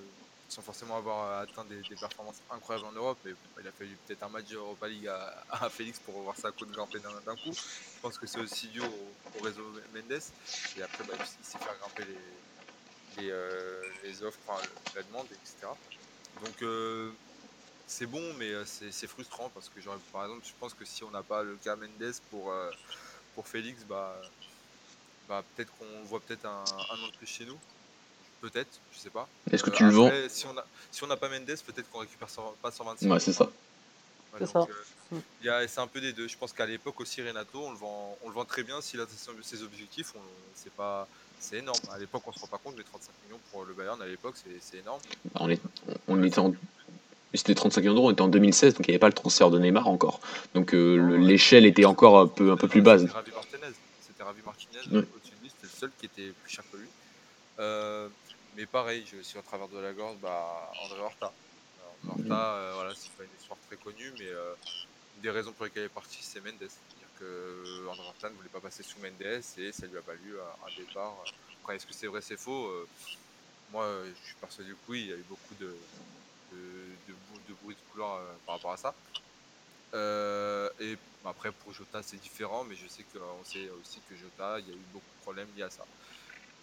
[0.48, 3.18] sans forcément avoir atteint des, performances incroyables en Europe.
[3.26, 6.50] Et il a fallu peut-être un match Europa League à, à Félix pour voir sa
[6.52, 7.52] côte grimper d'un coup.
[7.52, 8.84] Je pense que c'est aussi dû au,
[9.38, 10.22] au réseau Mendes.
[10.76, 13.82] Et après, bah, il sait faire grimper les, les, euh,
[14.22, 14.38] offres,
[14.94, 15.68] la demande, etc.
[16.44, 17.10] Donc, euh,
[17.86, 19.80] c'est bon, mais euh, c'est frustrant parce que,
[20.12, 22.70] par exemple, je pense que si on n'a pas le cas Mendes pour, euh,
[23.34, 24.20] pour Félix, bah,
[25.28, 27.58] bah, peut-être qu'on voit peut-être un, un an de plus chez nous.
[28.40, 29.28] Peut-être, je sais pas.
[29.50, 31.90] Est-ce que Euh, tu le vends Si on a, si on n'a pas Mendes, peut-être
[31.90, 33.10] qu'on récupère 100 pas 125.
[33.10, 33.44] Ouais, c'est ça.
[33.44, 33.50] Ouais,
[34.46, 35.16] C'est donc, ça.
[35.46, 36.28] euh, c'est un peu des deux.
[36.28, 39.00] Je pense qu'à l'époque aussi, Renato, on le vend, on le vend très bien s'il
[39.00, 39.06] a
[39.42, 40.12] ses, objectifs.
[40.54, 41.08] C'est pas,
[41.40, 41.78] c'est énorme.
[41.90, 44.34] À l'époque, on se rend pas compte, mais 35 millions pour le Bayern à l'époque,
[44.60, 45.00] c'est énorme.
[45.34, 45.60] Bah, On, est,
[46.08, 46.52] on était en.
[47.34, 49.50] C'était 35 millions d'euros, on était en 2016, donc il n'y avait pas le transfert
[49.50, 50.20] de Neymar encore.
[50.54, 53.02] Donc euh, le- l'échelle était encore un peu, un peu plus basse.
[53.02, 53.74] C'était Ravi Martinez.
[54.06, 55.04] C'était Ravi Martinez Ouais.
[55.14, 55.50] au-dessus de lui.
[55.50, 56.86] C'était le seul qui était plus cher que lui.
[57.58, 58.08] Euh,
[58.56, 61.32] mais pareil, j'ai aussi au travers de la gorge bah, André Horta.
[61.82, 64.54] Alors, André Horta, euh, voilà, c'est pas une histoire très connue, mais euh,
[65.16, 66.56] une des raisons pour lesquelles il est parti, c'est Mendes.
[66.60, 70.36] C'est-à-dire que André Martin ne voulait pas passer sous Mendes et ça lui a valu
[70.40, 71.14] un départ.
[71.60, 72.72] Après, est-ce que c'est vrai, c'est faux
[73.72, 75.76] Moi, je suis persuadé que oui, il y a eu beaucoup de,
[76.52, 76.58] de,
[77.08, 78.94] de, bruit de couloir par rapport à ça.
[80.80, 80.96] et
[81.26, 84.72] après, pour Jota, c'est différent, mais je sais qu'on sait aussi que Jota, il y
[84.72, 85.84] a eu beaucoup de problèmes liés à ça.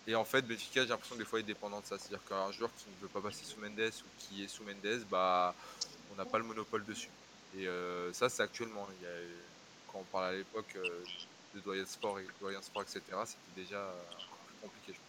[0.08, 1.98] Et en fait, Benfica, j'ai l'impression que des fois, est dépendant de ça.
[1.98, 5.02] C'est-à-dire qu'un joueur qui ne veut pas passer sous Mendes ou qui est sous Mendes,
[5.10, 5.56] bah,
[6.12, 7.10] on n'a pas le monopole dessus.
[7.58, 8.88] Et euh, ça, c'est actuellement.
[9.02, 9.08] Il
[9.92, 10.90] quand on parle à l'époque euh,
[11.56, 15.00] de Doyen Sport, et, Doyen Sport, etc., c'était déjà plus compliqué, je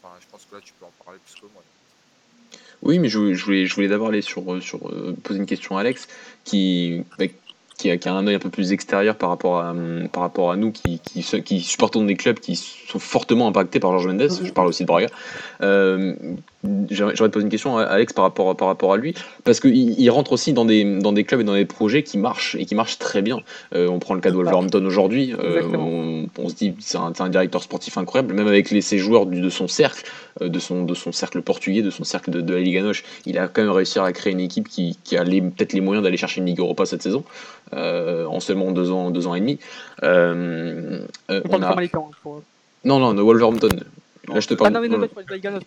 [0.00, 0.20] pense.
[0.20, 1.62] Je pense que là, tu peux en parler plus que moi.
[2.82, 5.80] Oui, mais je, voulais, je voulais d'abord aller sur, sur euh, poser une question à
[5.80, 6.08] Alex,
[6.44, 7.26] qui, bah,
[7.80, 11.00] qui a, un œil un peu plus extérieur par rapport à, à nous qui
[11.60, 14.28] supportons des clubs qui sont fortement impactés par Georges Mendes.
[14.42, 15.08] Je parle aussi de Braga.
[15.62, 16.14] Euh,
[16.62, 20.10] J'aimerais te poser une question, Alex, par rapport, par rapport à lui, parce qu'il il
[20.10, 22.74] rentre aussi dans des, dans des clubs et dans des projets qui marchent et qui
[22.74, 23.38] marchent très bien.
[23.74, 27.14] Euh, on prend le cas de Wolverhampton aujourd'hui, euh, on, on, se dit c'est un,
[27.18, 30.04] un, directeur sportif incroyable, même avec les, ses joueurs du, de son cercle,
[30.42, 33.04] euh, de, son, de son cercle portugais, de son cercle de, de la Liga Noche,
[33.24, 36.04] il a quand même réussi à créer une équipe qui, qui a peut-être les moyens
[36.04, 37.24] d'aller chercher une Ligue Europa cette saison,
[37.72, 39.58] euh, en seulement deux ans, deux ans et demi.
[40.02, 41.74] On a...
[42.84, 43.68] Non, non, de Wolverhampton.
[44.34, 44.68] Là, je te parle.
[44.68, 45.08] Ah, non, mais, non,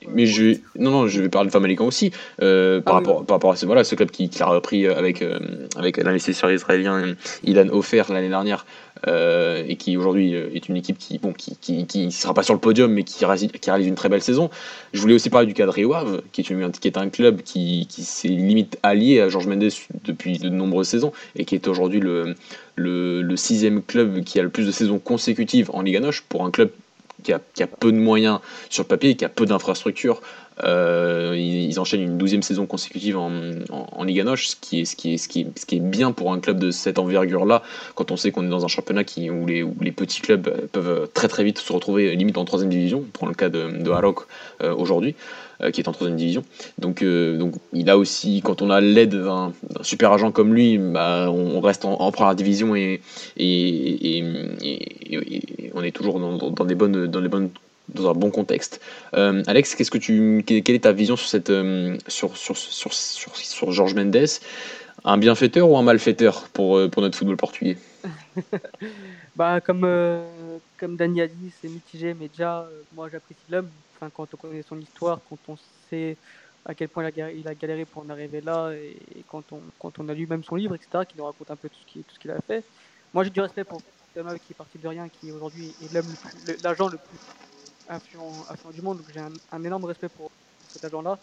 [0.07, 2.11] mais je, non, non, je vais parler de Famalicão aussi.
[2.41, 3.26] Euh, par, ah, rapport, oui.
[3.26, 5.39] par rapport à ce, voilà, ce club qui, qui a repris avec, euh,
[5.76, 8.66] avec l'investisseur israélien Ilan Ofer l'année dernière
[9.07, 12.43] euh, et qui aujourd'hui euh, est une équipe qui bon qui, qui, qui sera pas
[12.43, 13.26] sur le podium mais qui, qui
[13.70, 14.49] réalise une très belle saison.
[14.93, 17.86] Je voulais aussi parler du cadre Wave qui est, une, qui est un club qui,
[17.89, 19.72] qui s'est limite allié à Georges Mendes
[20.05, 22.36] depuis de nombreuses saisons et qui est aujourd'hui le,
[22.76, 26.45] le, le, sixième club qui a le plus de saisons consécutives en Liga Noche pour
[26.45, 26.70] un club
[27.24, 30.21] qui a, peu de moyens sur le papier, qui a peu d'infrastructures.
[30.63, 33.32] Euh, ils, enchaînent une douzième saison consécutive en,
[33.71, 37.63] en, en Noche, ce qui, est, bien pour un club de cette envergure-là,
[37.95, 41.43] quand on sait qu'on est dans un championnat où, les, petits clubs peuvent très très
[41.43, 42.99] vite se retrouver limite en troisième division.
[42.99, 43.91] On prend le cas de, de
[44.61, 45.15] euh, aujourd'hui.
[45.64, 46.43] Euh, qui est en troisième division.
[46.78, 50.78] Donc, euh, donc il a aussi, quand on a l'aide d'un super agent comme lui,
[50.78, 53.01] bah, on reste en, première division et,
[53.38, 54.20] et,
[54.61, 57.49] et, on est toujours dans, des bonnes, dans les bonnes
[57.93, 58.82] dans un bon contexte.
[59.16, 61.51] Euh, Alex, qu'est-ce que tu, quelle est ta vision sur cette,
[62.07, 63.36] sur, sur, sur, sur,
[63.74, 64.28] sur Mendes?
[65.05, 67.78] Un bienfaiteur ou un malfaiteur pour, pour notre football portugais?
[69.36, 70.24] Bah, comme, euh,
[70.78, 73.70] comme Dani a dit, c'est mitigé, mais déjà, moi j'apprécie l'homme
[74.10, 75.58] quand on connaît son histoire, quand on
[75.89, 76.18] sait
[76.66, 78.97] à quel point il a, galéré pour en arriver là, et,
[79.28, 81.70] quand, on, quand on a lu même son livre, etc., qui nous raconte un peu
[81.70, 82.64] tout ce qu'il a fait.
[83.14, 83.82] Moi j'ai du respect pour
[84.18, 87.18] homme qui est parti de rien, qui aujourd'hui est l'agent le, plus
[87.89, 90.32] influent, influent, du monde, donc j'ai un, énorme respect pour
[90.70, 91.18] cet agent-là.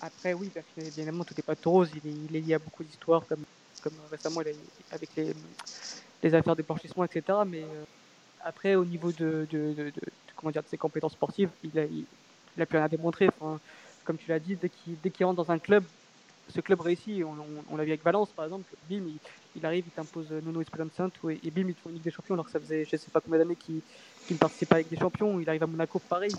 [0.00, 3.26] Après, oui, bien évidemment, tout n'est pas tout rose, il est, lié à beaucoup d'histoires,
[3.26, 3.44] comme,
[3.82, 4.40] comme récemment
[4.90, 5.34] avec les,
[6.22, 7.38] les affaires de blanchissement, etc.
[7.46, 7.84] Mais euh,
[8.44, 9.92] après, au niveau de, de
[10.36, 12.04] comment dire, de ses compétences sportives, il a, il,
[12.56, 13.28] il a pu rien à démontrer.
[13.28, 13.58] Enfin,
[14.04, 15.84] comme tu l'as dit, dès qu'il qu rentre dans un club,
[16.48, 17.24] ce club réussit.
[17.24, 18.64] On, on, on l'a vu avec Valence, par exemple.
[18.88, 19.18] Bim, il,
[19.56, 22.04] il arrive, il t'impose Nuno Espirito Santo et, et bim, il te fait une Ligue
[22.04, 23.80] des Champions alors que ça faisait je sais pas combien d'années qu'il
[24.26, 25.40] qu ne participait pas avec des champions.
[25.40, 26.32] Il arrive à Monaco, pareil.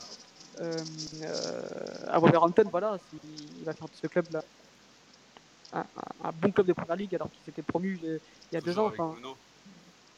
[0.59, 0.73] Euh,
[1.21, 1.61] euh,
[2.07, 4.43] à Wolverhampton, voilà, il va faire de ce club-là
[5.73, 8.19] un, un, un, bon club de Première Ligue alors qu'il s'était promu il
[8.51, 8.87] y a deux ans.
[8.87, 9.15] Enfin,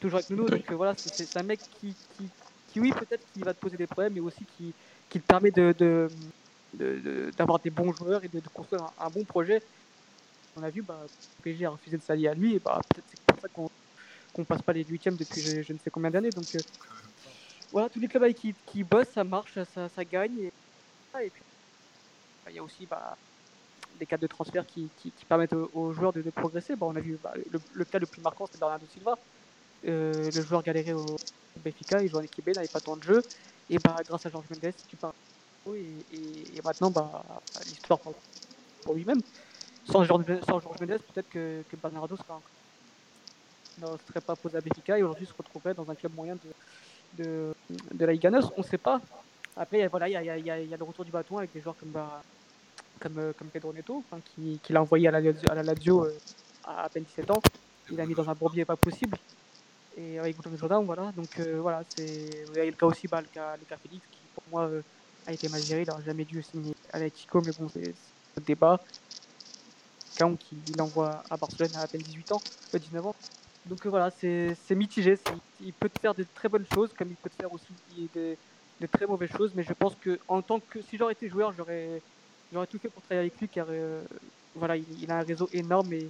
[0.00, 0.48] toujours avec Nuno.
[0.48, 2.28] Donc euh, voilà, c'est un mec qui, qui,
[2.72, 4.72] qui oui, peut-être qu'il va te poser des problèmes, mais aussi qui,
[5.08, 5.74] qui te permet de,
[7.36, 9.62] d'avoir de, de, des bons joueurs et de, construire un, bon projet.
[10.56, 11.00] On a vu, bah,
[11.42, 13.70] PSG a refusé de s'allier à lui, et bah, peut-être c'est pour ça qu'on
[14.34, 16.30] qu passe pas les huitièmes depuis je, ne sais combien d'années.
[16.30, 16.60] Donc euh,
[17.72, 20.38] voilà, tous les clubs qui, qui bossent, ça marche, ça, gagne.
[20.38, 20.52] Et,
[21.12, 21.42] puis,
[22.44, 23.16] bah, il y a aussi bah,
[23.98, 26.76] des cas de transfert qui, qui, permettent aux, aux, joueurs de, progresser.
[26.76, 29.16] Bah, on a vu bah, le, le, cas le plus marquant, c'est Bernardo Silva.
[29.88, 31.16] Euh, le joueur galérait au
[31.64, 33.22] Benfica, il jouait en équipe B, il n'avait pas tant de jeu.
[33.68, 35.12] Et bah, grâce à Georges Mendes, tu parles.
[35.74, 36.16] Et,
[36.56, 37.24] et, maintenant, bah,
[37.66, 39.20] l'histoire pour, lui-même.
[39.90, 42.40] Sans Georges Mendes, peut-être que, Bernardo sera
[43.80, 46.36] ne serait pas posé à Benfica et aujourd'hui se retrouverait dans un club moyen
[47.16, 47.54] de,
[47.98, 49.00] la Liga On ne sait pas.
[49.56, 50.12] Après, voilà, il
[50.44, 52.22] y a, le retour du bâton avec des joueurs comme, bah,
[53.00, 56.18] comme Pedro Neto, hein, qui, l'a envoyé à la, Lazio euh,
[56.64, 57.42] à à peine 17 ans.
[57.90, 59.16] Il l'a mis dans un bourbier pas possible
[59.96, 61.12] et avec Bouton Jordan, voilà.
[61.12, 64.18] Donc euh, voilà, c'est vous avez le cas aussi, bah, le cas, le Félix qui
[64.34, 64.82] pour moi euh,
[65.26, 67.94] a été mal géré, il n'aurait jamais dû signer à l'Atletico, mais bon, c'est
[68.36, 68.80] le débat.
[70.16, 73.14] Caon qui l'envoie à Barcelone à à peine 18 ans, 19 ans.
[73.66, 75.18] Donc euh, voilà, c'est mitigé.
[75.60, 77.72] Il peut te faire de très bonnes choses, comme il peut te faire aussi
[78.14, 78.36] de,
[78.80, 81.52] de très mauvaises choses, mais je pense que en tant que si j'aurais été joueur,
[81.52, 82.02] j'aurais
[82.66, 84.02] tout fait pour travailler avec lui, car euh,
[84.54, 86.08] voilà, il, il, a un réseau énorme et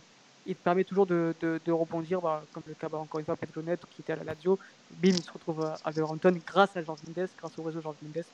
[0.50, 3.78] il permet toujours de, de, rebondir, bah, comme le cas bah, encore une fois Pedronet
[3.90, 4.58] qui était à la Lazio,
[4.90, 8.24] bim, il se retrouve à Wolverhampton grâce à George Mendes, grâce au réseau George Mendes.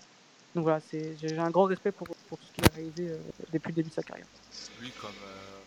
[0.55, 3.19] Donc voilà, j'ai un grand respect pour, pour tout ce qu'il a réalisé euh,
[3.53, 4.27] depuis le début de sa carrière.
[4.99, 5.61] Comme, euh,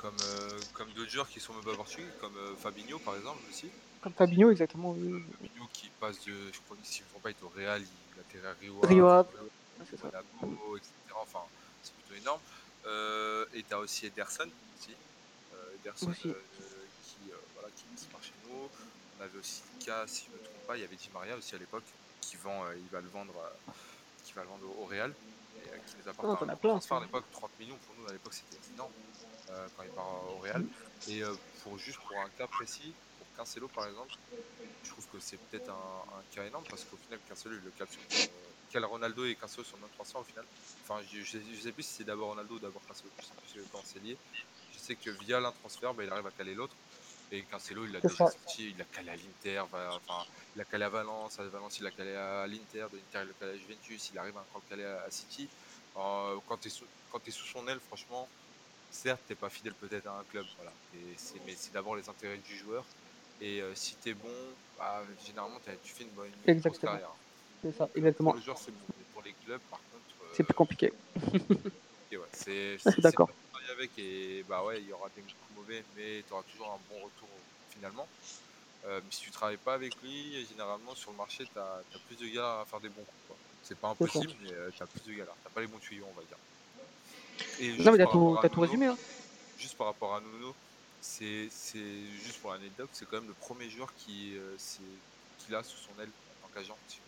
[0.00, 3.70] comme, euh, comme d'autres joueurs qui sont même pas portugais, comme Fabinho par exemple aussi.
[4.00, 4.90] Comme Fabinho, exactement.
[4.98, 5.22] Oui.
[5.40, 8.20] Fabinho qui passe de, je crois que s'il ne faut pas être au Real, il
[8.20, 8.80] atterrit à Rio.
[8.82, 9.06] Rio,
[10.02, 10.90] Monaco, etc.
[11.22, 11.44] Enfin,
[11.84, 12.40] c'est plutôt énorme.
[13.54, 14.90] et tu as aussi Ederson aussi.
[15.94, 16.34] Qui,
[17.54, 18.68] voilà, qui part chez nous.
[19.18, 21.08] On avait aussi le cas, si je ne me trompe pas, il y avait Di
[21.14, 21.84] Maria aussi à l'époque,
[22.20, 23.34] qui vend, il va le vendre
[24.36, 27.24] va le vendre au Real et euh, qui nous apporte oh, un transfert à l'époque
[27.32, 27.78] 30 millions.
[27.86, 28.92] Pour nous à l'époque c'était énorme
[29.50, 30.64] euh, quand il part au Real.
[31.08, 34.14] Et euh, pour juste pour un cas précis pour Cancelo par exemple
[34.84, 37.88] je trouve que c'est peut-être un, cas énorme parce qu'au final Cancelo il le cap
[37.90, 38.00] sur
[38.70, 40.44] quel Ronaldo et Cancelo sur notre transfert au final.
[40.84, 43.64] Enfin je, je, sais plus si c'est d'abord Ronaldo ou d'abord Cancelo je sais plus
[43.72, 44.16] quand c'est lié
[44.76, 46.74] je sais que via l'un transfert bah, il arrive à caler l'autre
[47.32, 50.24] et Cancelo, il a déjà sorti, il a calé à l'Inter, enfin,
[50.54, 53.30] il a calé à Valence, à Valence, il a calé à l'Inter, de l'Inter, il
[53.30, 55.48] a calé à Juventus, il arrive encore à caler à, City.
[55.96, 58.28] Euh, quand tu es, es, sous son aile, franchement,
[58.92, 60.72] certes, tu pas fidèle peut-être à un club, voilà.
[61.46, 62.84] mais c'est d'abord les intérêts du joueur.
[63.40, 64.28] Et euh, si tu es bon,
[64.78, 66.30] bah, généralement, tu fais une bonne
[66.80, 67.10] carrière.
[67.62, 68.30] C'est ça, exactement.
[68.30, 68.86] Pour le joueur, c'est bon.
[69.12, 70.34] Pour les clubs, par contre.
[70.36, 70.92] c'est plus compliqué.
[72.12, 73.30] ouais, c'est d'accord
[73.76, 76.80] avec et bah ouais, il y aura des coups mauvais, mais tu auras toujours un
[76.90, 77.28] bon retour
[77.70, 78.06] finalement.
[78.86, 82.16] Euh, mais si tu travailles pas avec lui, généralement sur le marché, tu as, plus
[82.16, 83.38] de galères à faire des bons coups.
[83.62, 85.34] C'est pas impossible, mais euh, tu as plus de galères.
[85.44, 86.36] Tu pas les bons tuyaux, on va dire.
[87.58, 88.86] Et non, mais t'as tout, tout, résumé.
[88.86, 88.98] Hein.
[89.58, 90.54] Juste par rapport à Nuno,
[91.00, 91.48] c'est
[92.24, 94.56] juste pour l'anecdote, c'est quand même le premier joueur qui, euh,
[95.38, 96.98] qui l'a sous son aile en tant qu'agent, si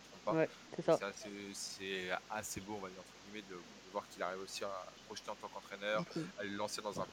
[1.53, 3.57] c'est assez, beau, on va dire, entre guillemets, de,
[3.91, 6.03] voir qu'il arrive aussi à projeter en tant qu'entraîneur,
[6.37, 7.05] à le lancer dans un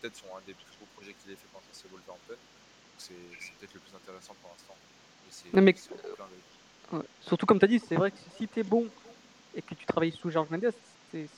[0.00, 2.36] peut-être un des plus gros projets qu'il ait fait pendant ses Wolverhampton.
[2.98, 3.14] C'est
[3.58, 4.74] peut-être le plus intéressant pour l'instant.
[7.20, 8.88] Surtout comme tu as dit, c'est vrai que si tu es bon
[9.54, 10.72] et que tu travailles sous Georges Mendes,
[11.10, 11.28] c'est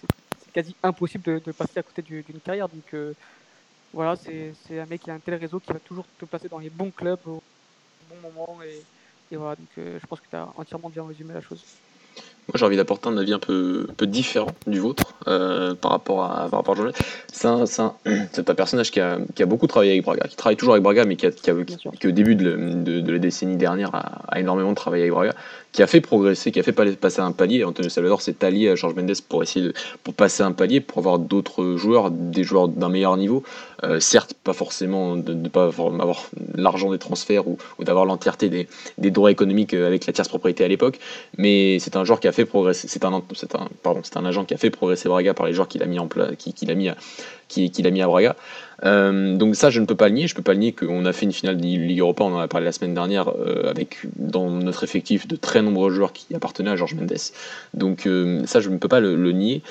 [0.53, 2.69] quasi impossible de, passer à côté d'une carrière.
[2.69, 3.15] Donc euh,
[3.93, 6.59] voilà, c'est un mec qui a un tel réseau qui va toujours te placer dans
[6.59, 7.43] les bons clubs au
[8.09, 8.63] bon moment.
[8.63, 8.83] Et,
[9.37, 11.68] voilà, donc euh, je pense que tu as entièrement bien résumé la chose.
[12.49, 16.25] Moi, j'ai envie d'apporter un avis un peu, peu différent du vôtre euh, par rapport
[16.25, 16.93] à, par rapport à
[17.31, 17.65] C'est un,
[18.07, 21.05] un, personnage qui a, qui a, beaucoup travaillé avec Braga, qui travaille toujours avec Braga,
[21.05, 25.13] mais qui, a, qui, au début de, de, la décennie dernière a, énormément travaillé avec
[25.13, 25.35] Braga,
[25.73, 27.65] qui a fait progresser, qui a fait passer un palier.
[27.65, 30.99] Antonio Salvador s'est allié à Georges Mendes pour essayer de pour passer un palier, pour
[30.99, 33.43] avoir d'autres joueurs, des joueurs d'un meilleur niveau.
[33.85, 38.49] Euh, certes, pas forcément de ne pas avoir l'argent des transferts ou, ou d'avoir l'entièreté
[38.49, 40.99] des, des, droits économiques euh, avec la tierce propriété à l'époque,
[41.37, 42.89] mais c'est un joueur qui a fait progresser.
[42.89, 43.22] C'est un,
[43.82, 45.99] pardon, c'est un agent qui a fait progresser Braga par les joueurs qu'il a mis
[45.99, 46.97] en place, qu'il a mis à,
[47.49, 48.36] qu'il a mis à Braga.
[48.84, 50.26] Euh, donc ça, je ne peux pas le nier.
[50.26, 52.39] Je peux pas le nier qu'on a fait une finale de Ligue Europa, on en
[52.39, 56.34] a parlé la semaine dernière, euh, avec dans notre effectif de très nombreux joueurs qui
[56.34, 57.16] appartenaient à Georges Mendes.
[57.74, 59.62] Donc euh, ça, je ne peux pas le nier.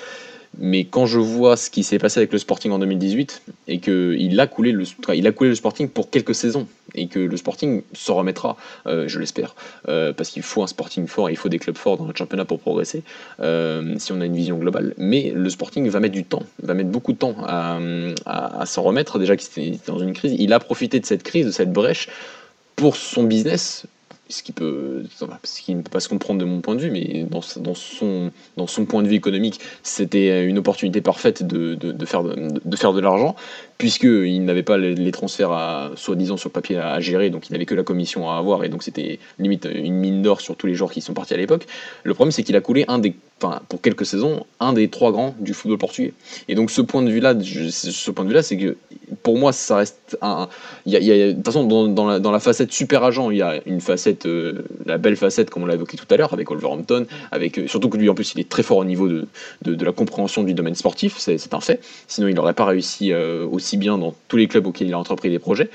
[0.60, 4.40] Mais quand je vois ce qui s'est passé avec le Sporting en 2018 et qu'il
[4.40, 8.12] a coulé le, a coulé le Sporting pour quelques saisons et que le Sporting se
[8.12, 9.56] remettra, euh, je l'espère,
[9.88, 12.14] euh, parce qu'il faut un Sporting fort, et il faut des clubs forts dans le
[12.16, 13.04] championnat pour progresser,
[13.40, 14.94] euh, si on a une vision globale.
[14.98, 17.80] Mais le Sporting va mettre du temps, va mettre beaucoup de temps à,
[18.26, 19.20] à s'en remettre.
[19.20, 22.10] Déjà qu'il était dans une crise, il a profité de cette crise, de cette brèche
[22.76, 23.86] pour son business,
[24.30, 25.04] ce qui, peut,
[25.44, 28.86] ce qui ne peut pas se comprendre de mon point de vue, mais dans, son,
[28.86, 33.36] point de vue économique, c'était une opportunité parfaite de, faire, de, l'argent,
[33.78, 37.76] puisqu'il n'avait pas les, transferts à soi-disant sur papier à, gérer, donc il n'avait que
[37.76, 40.92] la commission à avoir, et donc c'était limite une mine d'or sur tous les joueurs
[40.92, 41.66] qui sont partis à l'époque.
[42.04, 42.86] Le problème, c'est qu'il a coulé
[43.40, 46.14] pour quelques saisons, un des trois grands du football portugais.
[46.48, 48.78] Et donc ce point de vue-là, ce point de vue-là, c'est que
[49.28, 50.48] pour moi, ça reste un.
[50.86, 54.98] De toute façon, dans, la, facette super agent, il y a une facette, euh, la
[54.98, 57.98] belle facette, comme on l'a évoqué tout à l'heure, avec Wolverhampton, avec euh, surtout que
[57.98, 61.18] lui, en plus, il est très fort au niveau de la compréhension du domaine sportif,
[61.18, 61.82] c'est un fait.
[62.08, 64.98] Sinon, il n'aurait pas réussi euh, aussi bien dans tous les clubs auxquels il a
[64.98, 65.70] entrepris des projets.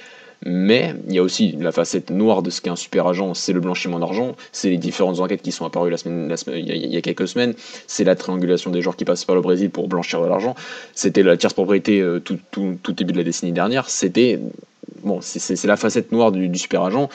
[0.45, 3.53] Mais il y a aussi la facette noire de ce qu'est un super agent, c'est
[3.53, 7.01] le blanchiment d'argent, c'est les différentes enquêtes qui sont apparues la semaine, il, y a,
[7.01, 7.55] quelques semaines,
[7.87, 10.57] c'est la triangulation des joueurs qui passent par le Brésil pour blanchir de l'argent,
[10.95, 14.41] c'était la tierce propriété euh, tout, tout, tout, début de la décennie dernière, c'était
[15.05, 17.09] bon, c'est la facette noire du, du super agent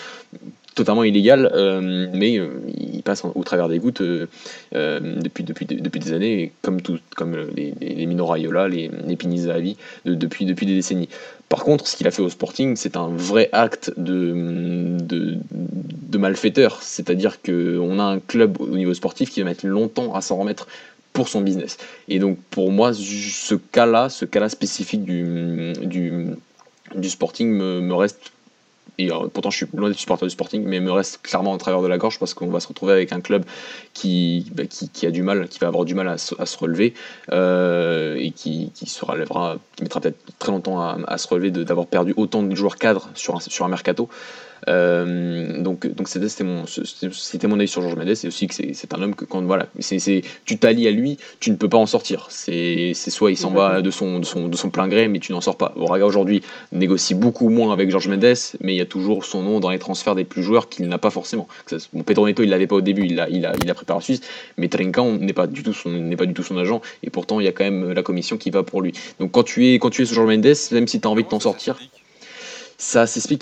[0.78, 4.28] totalement illégal, euh, mais euh, il passe au travers des gouttes euh,
[4.71, 9.75] depuis, depuis, depuis des années, comme, tout, comme les, les les, les Pinizavi,
[10.05, 11.09] depuis, depuis des décennies.
[11.49, 16.17] Par contre, ce qu'il a fait au Sporting, c'est un vrai acte de, de, de
[16.17, 20.38] malfaiteur, c'est-à-dire qu'on a un club au niveau sportif qui va mettre longtemps à s'en
[20.38, 20.67] remettre
[21.11, 21.78] pour son business.
[22.07, 26.28] Et donc pour moi, ce cas-là, ce cas-là spécifique du, du
[26.95, 28.32] du Sporting me, me reste
[28.98, 31.58] et euh, pourtant je suis loin d'être supporter du Sporting, mais me reste clairement en
[31.58, 33.46] travers de la gorge parce qu'on va se retrouver avec un club
[33.94, 34.64] qui, bah,
[35.04, 36.94] a du mal, qui va avoir du mal à se, relever
[37.32, 42.44] euh, et qui, se relèvera, mettra peut-être très longtemps à, se relever d'avoir perdu autant
[42.44, 44.10] de joueurs cadres sur un mercato.
[44.68, 48.93] Euh, donc donc c'était mon c'était mon avis sur Georges Mendes et aussi que c'est
[48.93, 51.86] un homme que quand voilà c'est tu t'allies à lui tu ne peux pas en
[51.86, 52.28] sortir.
[52.30, 55.32] C'est soit il s'en va de son, de son, de son plein gré mais tu
[55.32, 55.74] n'en sors pas.
[55.76, 56.41] Braga aujourd'hui
[56.72, 59.80] négocie beaucoup moins avec Georges Mendes mais il y a toujours son nom dans les
[59.80, 61.47] transferts des plus joueurs qu'il n'a pas forcément.
[61.93, 63.99] Bon, Pedro Neto il l'avait pas au début il a il a il a préparé
[63.99, 64.22] la Suisse
[64.58, 67.39] mais Trinkan n'est pas du tout son n'est pas du tout son agent et pourtant
[67.39, 68.93] il y a quand même la commission qui va pour lui.
[69.20, 71.24] Donc quand tu es quand tu es ce Georges Mendes même si tu as envie
[71.24, 71.78] de t'en sortir
[72.80, 73.41] ça s'explique,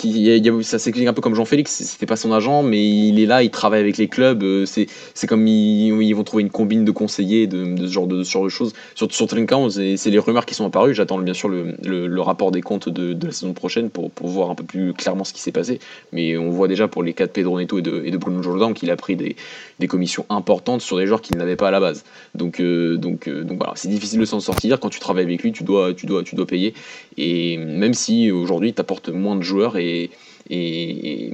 [0.62, 3.50] ça s'explique un peu comme Jean-Félix, c'était pas son agent, mais il est là, il
[3.50, 7.46] travaille avec les clubs, euh, c'est, c'est comme ils, vont trouver une combine de conseillers
[7.46, 8.72] de, ce, genre de, choses.
[8.94, 12.50] Sur, sur Trinkan, c'est, les rumeurs qui sont apparues, j'attends bien sûr le, le, rapport
[12.50, 15.34] des comptes de, de, la saison prochaine pour, pour voir un peu plus clairement ce
[15.34, 15.80] qui s'est passé,
[16.12, 18.42] mais on voit déjà pour les cas de Pedro Neto et de, et de Bruno
[18.42, 19.36] Jordan qu'il a pris des,
[19.78, 22.04] des commissions importantes sur des joueurs qu'il n'avait pas à la base.
[22.34, 25.42] Donc, euh, donc, euh, donc voilà, c'est difficile de s'en sortir, quand tu travailles avec
[25.42, 26.72] lui, tu dois, tu dois, tu dois payer,
[27.18, 30.10] et même si aujourd'hui tu apportes moins de joueurs et,
[30.50, 31.32] et,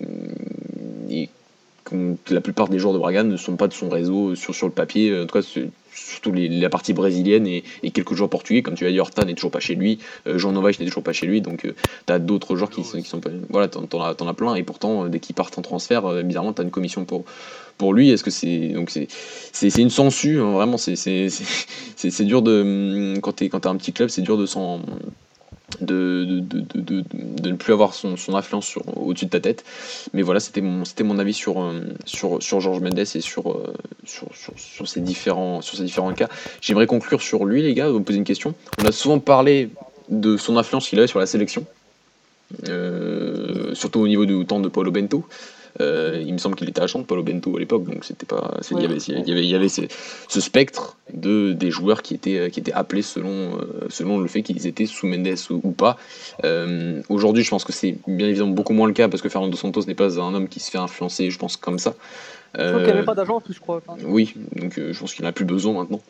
[1.11, 1.28] et,
[2.30, 4.72] la plupart des joueurs de Braga ne sont pas de son réseau sur, sur le
[4.72, 5.47] papier, en tout cas
[5.95, 9.24] surtout les, la partie brésilienne et, et, quelques joueurs portugais, comme tu as dit, Horta
[9.24, 11.74] n'est toujours pas chez lui, euh, Jean Novas n'est toujours pas chez lui, donc euh,
[12.07, 13.30] tu as d'autres joueurs qui, qui sont pas.
[13.51, 16.53] Voilà, t'en, en as, as, plein, et pourtant, dès qu'ils partent en transfert, euh, bizarrement,
[16.53, 17.24] tu as une commission pour,
[17.78, 18.11] pour lui.
[18.11, 18.68] Est-ce que c'est.
[18.68, 19.09] Donc c'est,
[19.53, 23.18] c'est, c'est une sangsue, hein, vraiment, c'est, c'est, c'est, c'est dur de.
[23.20, 24.80] Quand tu quand as un petit club, c'est dur de s'en
[25.81, 29.65] de, de, de, de, ne plus avoir son, son influence au-dessus de ta tête.
[30.13, 33.73] Mais voilà, c'était mon, mon avis sur, euh, sur, sur Georges Mendes et sur, euh,
[34.05, 36.29] sur, sur, sur, ces différents, sur ces différents cas.
[36.61, 38.55] J'aimerais conclure sur lui, les gars, vous poser une question.
[38.81, 39.71] On a souvent parlé
[40.09, 41.65] de son influence qu'il avait sur la sélection,
[42.69, 45.25] euh, surtout au niveau du temps de Paulo Bento.
[45.81, 48.59] Euh, il me semble qu'il était agent de Paulo Bento à l'époque, donc c'était pas.
[48.70, 49.83] Il y avait, il y avait, il y avait ce,
[50.29, 54.43] ce, spectre de des joueurs qui étaient qui étaient appelés selon euh, selon le fait
[54.43, 55.97] qu'ils étaient sous Mendes ou, ou pas.
[56.45, 59.57] Euh, Aujourd'hui, je pense que c'est bien évidemment beaucoup moins le cas parce que Fernando
[59.57, 61.95] Santos n'est pas un homme qui se fait influencer, je pense comme ça.
[62.55, 63.78] Je crois qu'il n'y avait pas d'agent en plus, je crois.
[63.86, 66.00] Enfin, oui, donc euh, je pense qu'il n'en a plus besoin maintenant.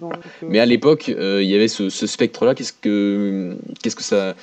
[0.00, 0.46] Non, donc, euh...
[0.48, 2.54] Mais à l'époque, euh, il y avait ce, ce spectre-là.
[2.54, 4.34] Qu'est-ce que, qu'est-ce que ça,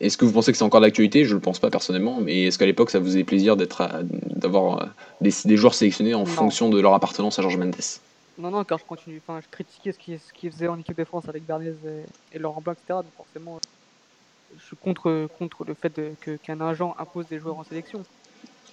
[0.00, 1.24] est-ce que vous pensez que c'est encore d'actualité?
[1.24, 3.88] Je ne le pense pas personnellement, mais est-ce qu'à l'époque, ça vous faisait plaisir d'être,
[4.02, 4.88] d'avoir
[5.20, 6.26] des, des, joueurs sélectionnés en non.
[6.26, 7.76] fonction de leur appartenance à Georges Mendes?
[8.38, 9.20] Non, non, car je continue.
[9.24, 12.36] Enfin, je critiquais ce qu'ils ce qu faisaient en équipe de France avec Bernays et,
[12.36, 12.86] et Laurent Blanc, etc.
[12.88, 13.60] Donc forcément,
[14.58, 15.92] je suis contre, contre le fait
[16.42, 18.02] qu'un agent impose des joueurs en sélection.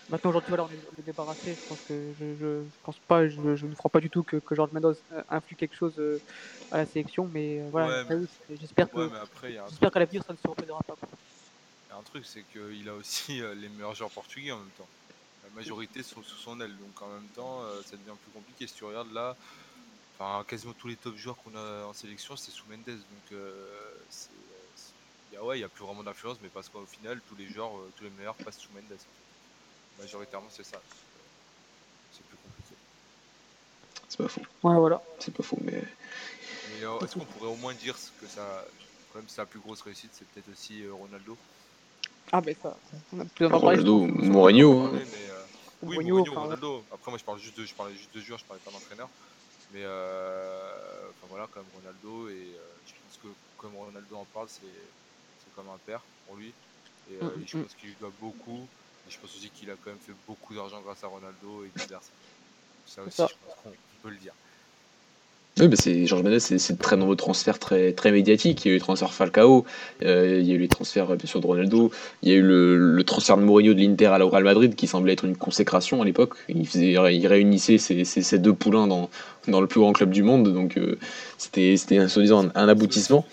[0.10, 1.54] Maintenant, aujourd'hui, voilà, on est, on est, débarrassé.
[1.54, 4.24] Je pense que je, je, je pense pas, je, je, ne crois pas du tout
[4.24, 6.20] que, que Georges Mendoz influe quelque chose euh,
[6.72, 8.04] à la sélection, mais euh, voilà.
[8.10, 10.96] Ouais, j'espère que, ouais, j'espère qu'à l'avenir, ça ne se reproduira pas.
[11.90, 14.60] Il y a un truc, c'est qu'il a aussi euh, les meilleurs joueurs portugais en
[14.60, 14.90] même temps.
[15.44, 18.68] La majorité sont sous son aile, donc en même temps, euh, ça devient plus compliqué.
[18.68, 19.38] Si tu regardes là,
[20.18, 23.96] enfin, quasiment tous les top joueurs qu'on a en sélection, c'est sous Mendes, donc euh,
[24.10, 24.32] c'est,
[25.32, 27.36] il y a, ouais, il y a plus vraiment d'influence, mais parce qu'au final, tous
[27.36, 28.92] les joueurs, tous les meilleurs passent sous Mendes.
[28.92, 29.29] En fait
[30.00, 30.80] majoritairement c'est ça.
[32.12, 32.76] C'est plus compliqué.
[34.08, 34.42] C'est pas faux.
[34.64, 35.02] Ouais, voilà.
[35.20, 35.84] C'est pas faux, mais.
[36.72, 38.66] mais euh, est-ce qu'on pourrait au moins dire que ça,
[39.12, 41.38] quand même, sa plus grosse réussite, c'est peut-être aussi euh, Ronaldo?
[42.32, 42.76] Ah, ben ça.
[43.14, 44.86] On a plus Ronaldo, Mourinho.
[44.86, 44.92] Hein.
[44.94, 45.44] Mais, euh,
[45.84, 46.84] oui, Mourinho, Mourinho enfin, Ronaldo.
[46.92, 49.10] Après, moi, je parle juste de, je parlais juste de joueur, je parlais pas d'entraîneur.
[49.72, 52.56] Mais euh, enfin voilà, comme Ronaldo, et
[52.88, 53.28] je pense que
[53.58, 54.66] comme Ronaldo en parle, c'est
[55.56, 56.52] comme un père pour lui.
[57.12, 57.48] Et mm -hmm.
[57.48, 58.68] je pense qu'il lui doit beaucoup.
[59.10, 61.72] Et je pense aussi qu'il a quand même fait beaucoup d'argent grâce à Ronaldo et
[61.76, 62.12] vice-versa.
[62.86, 63.28] Ça aussi, ça.
[63.28, 63.70] je pense qu'on
[64.04, 64.34] peut le dire.
[65.60, 68.64] Oui, mais c'est Georges Mendes, c'est de très nombreux transferts très, très médiatiques.
[68.64, 69.66] Il y a eu le transfert Falcao,
[70.04, 71.92] euh, il y a eu les transferts bien sûr de Ronaldo,
[72.22, 74.76] il y a eu le, le transfert de Mourinho de l'Inter à la Real Madrid
[74.76, 76.36] qui semblait être une consécration à l'époque.
[76.48, 79.10] Il, faisait, il réunissait ces, ces, ces, deux poulains dans,
[79.48, 80.98] dans le plus grand club du monde, donc euh,
[81.38, 83.26] c'était soi-disant un, un aboutissement.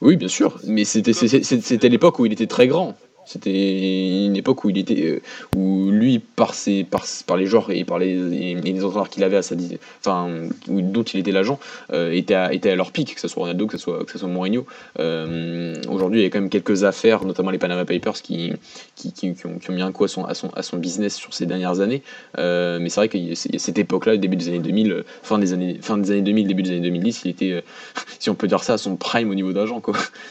[0.00, 2.96] Oui, bien sûr, mais c'était l'époque où il était très grand.
[3.26, 5.22] C'était une époque où il était, euh,
[5.56, 9.24] où lui, par, ses, par, par les joueurs et par les, et les entraîneurs qu'il
[9.24, 9.54] avait à sa,
[10.00, 10.28] enfin,
[10.68, 11.58] dont il était l'agent,
[11.92, 14.12] euh, était, à, était à leur pic, que ce soit Ronaldo, que ce soit, que
[14.12, 14.66] ce soit Mourinho.
[14.98, 18.52] Euh, Aujourd'hui, il y a quand même quelques affaires, notamment les Panama Papers, qui,
[18.94, 21.34] qui, qui, qui, ont, mis un coup à son, à, son, à son business sur
[21.34, 22.02] ces dernières années.
[22.38, 25.96] Euh, mais c'est vrai que cette époque-là, début des années 2000, fin des années, fin
[25.98, 27.64] des années 2000, début des années 2010, il était,
[28.18, 29.80] si on peut dire ça, à son prime au niveau d'agent.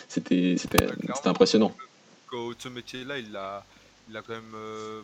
[0.07, 0.55] C'était
[1.25, 1.71] impressionnant
[2.57, 3.65] ce métier-là, il a,
[4.09, 5.01] il a quand même euh,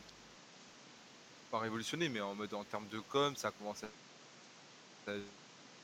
[1.52, 5.12] pas révolutionné, mais en mode en termes de com, ça a commencé à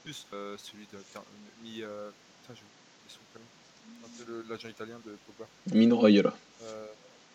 [0.03, 0.97] plus euh, celui de.
[0.97, 3.19] Euh, putain, je son
[4.49, 5.49] L'agent italien de Pogba.
[5.73, 6.33] Mino Raiola.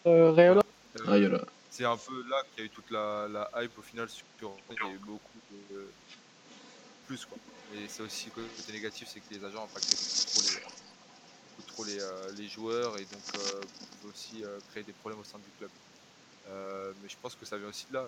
[0.06, 0.62] Euh, Raiola.
[1.04, 1.44] Raiola.
[1.70, 4.24] C'est un peu là qu'il y a eu toute la, la hype au final sur.
[4.70, 5.38] Il y a eu beaucoup
[5.70, 5.86] de.
[7.06, 7.38] Plus quoi.
[7.74, 10.79] Et c'est aussi le côté négatif, c'est que les agents impactaient trop les,
[11.88, 15.70] euh, les joueurs et donc euh, aussi euh, créer des problèmes au sein du club.
[17.02, 18.04] Mais je pense que ça vient aussi de là.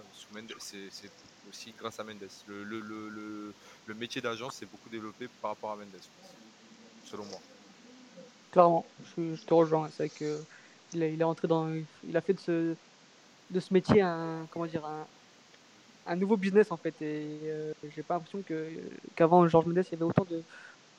[0.59, 1.11] C'est
[1.49, 2.29] aussi grâce à Mendes.
[2.49, 6.01] Le, métier d'agent s'est beaucoup développé par rapport à Mendes,
[7.05, 7.39] selon moi.
[8.51, 8.85] Clairement,
[9.17, 9.89] je, te rejoins.
[9.91, 10.41] C'est vrai que
[10.93, 11.73] il a, est rentré dans,
[12.09, 12.75] il a fait de ce,
[13.51, 15.07] de ce métier un, comment dire, un,
[16.07, 16.95] un nouveau business en fait.
[17.01, 18.69] Et euh, j'ai pas l'impression que
[19.15, 20.43] qu'avant Georges Mendes, il y avait autant de,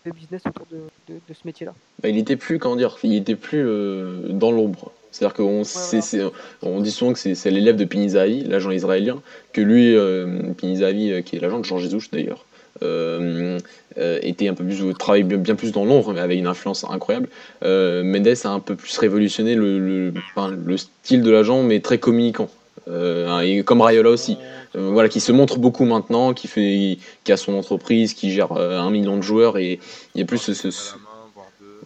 [0.05, 0.77] de business autour de,
[1.13, 1.73] de, de ce métier-là.
[2.01, 4.91] Bah, il était plus, comment dire, il était plus euh, dans l'ombre.
[5.11, 6.31] C'est-à-dire qu'on Ouais,
[6.61, 6.81] voilà.
[6.81, 9.21] dit souvent que c'est l'élève de Pinizavi, l'agent israélien,
[9.53, 10.25] que lui, euh,
[10.57, 12.45] Pinizavi, euh, qui est l'agent de Jean Jesus d'ailleurs,
[12.81, 13.59] euh,
[13.99, 16.83] euh, était un peu plus, travaille bien, bien plus dans l'ombre, mais avec une influence
[16.89, 17.29] incroyable.
[17.63, 21.79] Euh, Mendes a un peu plus révolutionné le, le, enfin, le style de l'agent, mais
[21.79, 22.49] très communicant.
[22.87, 24.37] Euh, hein, et comme Raiola aussi.
[24.75, 28.53] Euh, voilà, qui se montre beaucoup maintenant, qui fait, qui a son entreprise, qui gère
[28.53, 29.79] euh, un million de joueurs et
[30.15, 30.69] il y a plus ce,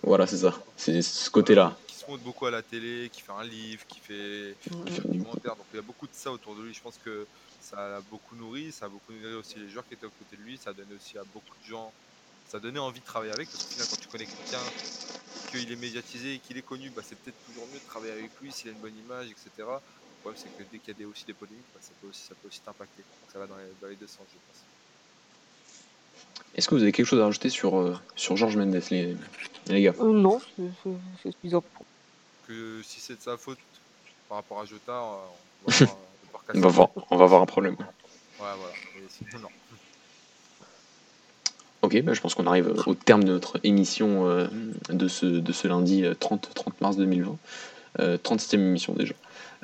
[0.04, 1.76] voilà, c'est ça, c'est ce côté-là.
[1.88, 4.86] Qui se montre beaucoup à la télé, qui fait un livre, qui fait Mm, un
[4.86, 5.56] documentaire.
[5.56, 6.74] Donc il y a beaucoup de ça autour de lui.
[6.74, 7.28] Je pense que
[7.60, 10.36] ça l'a beaucoup nourri, ça a beaucoup nourri aussi les joueurs qui étaient à côté
[10.36, 11.94] de lui, ça a donné aussi à beaucoup de gens,
[12.46, 13.50] ça envie de travailler avec.
[13.50, 14.64] Parce qu'au final, quand tu connais quelqu'un,
[15.52, 18.32] qu'il est médiatisé et qu'il est connu, bah, c'est peut-être toujours mieux de travailler avec
[18.42, 19.68] lui s'il a une bonne image, etc.
[20.28, 22.22] Problème, c'est que dès qu'il y a des, aussi des polémiques, bah, ça, peut aussi,
[22.24, 23.02] ça peut aussi t'impacter.
[23.02, 24.62] Donc ça va dans les, dans les deux sens, je pense.
[26.54, 29.16] Est-ce que vous avez quelque chose à rajouter sur, euh, sur Georges Mendes, les,
[29.68, 29.94] les gars?
[30.02, 30.42] Euh, non,
[31.24, 31.64] c'est suffisant.
[32.46, 33.58] Que si c'est de sa faute
[34.28, 35.16] par rapport à Jota, euh,
[35.66, 37.76] on va, voir, on va devoir casser on va, voir, on va avoir un problème.
[37.80, 37.86] Ouais,
[38.38, 38.74] voilà.
[38.98, 39.50] Et sinon, non.
[41.84, 44.48] Ok, bah, je pense qu'on arrive au terme de notre émission euh,
[44.90, 47.38] de, ce, de ce lundi euh, 30, 30 mars 2020.
[48.00, 49.14] Euh, 37e émission déjà.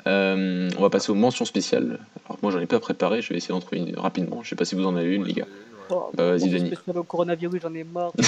[0.06, 1.98] Euh, on va passer aux mentions spéciales.
[2.26, 4.42] Alors moi j'en ai pas préparé, je vais essayer d'en trouver une rapidement.
[4.42, 5.46] Je sais pas si vous en avez une Ouais, les gars.
[5.90, 6.74] Oh, Bah, vas-y, mention Denis.
[6.74, 8.12] spéciale au coronavirus, j'en ai marre.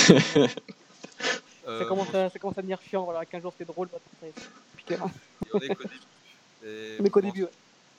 [1.69, 3.03] Euh, ça, commence à, ça commence à devenir chiant.
[3.03, 3.89] Voilà, 15 jours c'était drôle,
[4.21, 4.33] c'est
[4.77, 5.11] piqué, hein.
[5.53, 5.99] On est qu'au début.
[6.65, 7.43] Et On est qu'au men- début.
[7.45, 7.51] ouais.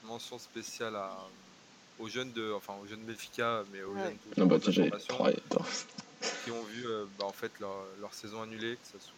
[0.06, 1.10] Mention spéciale à,
[1.98, 4.04] aux jeunes de, enfin aux jeunes Benfica, mais aux Ouais.
[4.04, 8.76] jeunes Non, bah, de qui ont vu euh, bah, en fait leur, leur saison annulée,
[8.76, 9.12] que ça soit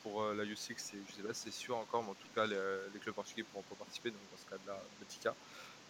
[0.00, 2.28] pour, euh, la U6, c'est- je sais pas si c'est sûr encore, mais en tout
[2.34, 5.36] cas les, les clubs portugais pourront pas participer, donc dans ce cas-là Benfica,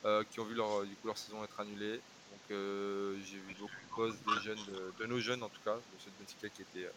[0.04, 2.02] euh, qui ont vu leur, du coup, leur saison être annulée.
[2.30, 5.80] Donc euh, j'ai vu beaucoup de posts des jeunes, de, nos jeunes en tout cas,
[5.92, 6.92] de ceux de Benfica qui étaient euh,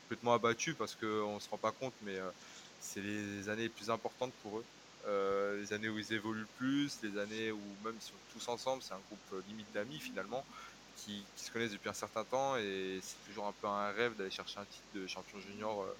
[0.00, 2.30] complètement abattus parce qu'on se rend pas compte, mais euh,
[2.78, 4.66] c'est les années les plus importantes pour eux.
[5.04, 8.48] Euh, les années où ils évoluent le plus, les années où même ils sont tous
[8.48, 10.46] ensemble, c'est un groupe euh, limite d'amis finalement,
[10.94, 14.30] qui, se connaissent depuis un certain temps et c'est toujours un peu un rêve d'aller
[14.30, 15.98] chercher un titre de champion junior euh,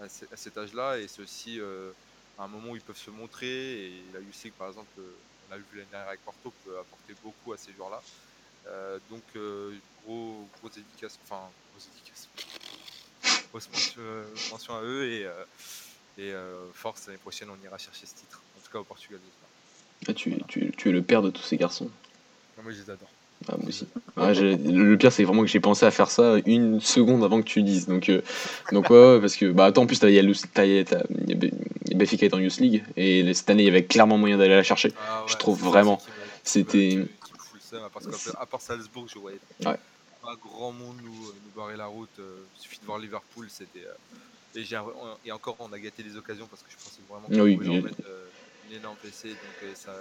[0.00, 1.92] à, ce- à cet âge-là et c'est aussi euh,
[2.38, 5.14] un moment où ils peuvent se montrer et la UCIC par exemple, euh,
[5.48, 8.00] on a vu l'année dernière avec Porto, peut apporter beaucoup à ces joueurs-là.
[8.66, 12.28] Euh, donc euh, gros, grosse dédicace, enfin grosse dédicace,
[13.50, 15.26] grosse mention, euh, mention à eux et,
[16.18, 16.32] et
[16.74, 19.20] force l'année prochaine on ira chercher ce titre, en tout cas au Portugal.
[20.08, 21.90] Ah, tu, tu, tu es le père de tous ces garçons.
[22.56, 23.10] Non, moi je les adore.
[23.48, 23.86] Ah, moi aussi.
[24.16, 27.40] Ouais, j'ai- le pire, c'est vraiment que j'ai pensé à faire ça une seconde avant
[27.40, 27.86] que tu dises.
[27.86, 28.20] Donc, euh,
[28.72, 31.02] donc ouais, ouais, parce que bah attends, en plus, t'as- il y t'as-
[31.94, 34.62] Benfica est en Youth League et cette année, il y avait clairement moyen d'aller la
[34.62, 34.92] chercher.
[34.98, 36.00] Ah Je trouve vraiment,
[36.44, 36.98] c'était-
[38.38, 39.78] à part Salzbourg, je voyais Ouais.
[40.22, 42.10] pas grand monde nous, euh, nous barrer la route.
[42.18, 43.84] euh, Il suffit de voir Liverpool, c'était.
[43.86, 47.56] euh, et, encore, on a gâté les occasions parce que je pensais vraiment qu'on Oui,
[47.56, 47.82] pouvait oui.
[47.82, 48.02] mettre
[48.68, 49.28] une énorme PC.
[49.28, 49.92] Donc ça,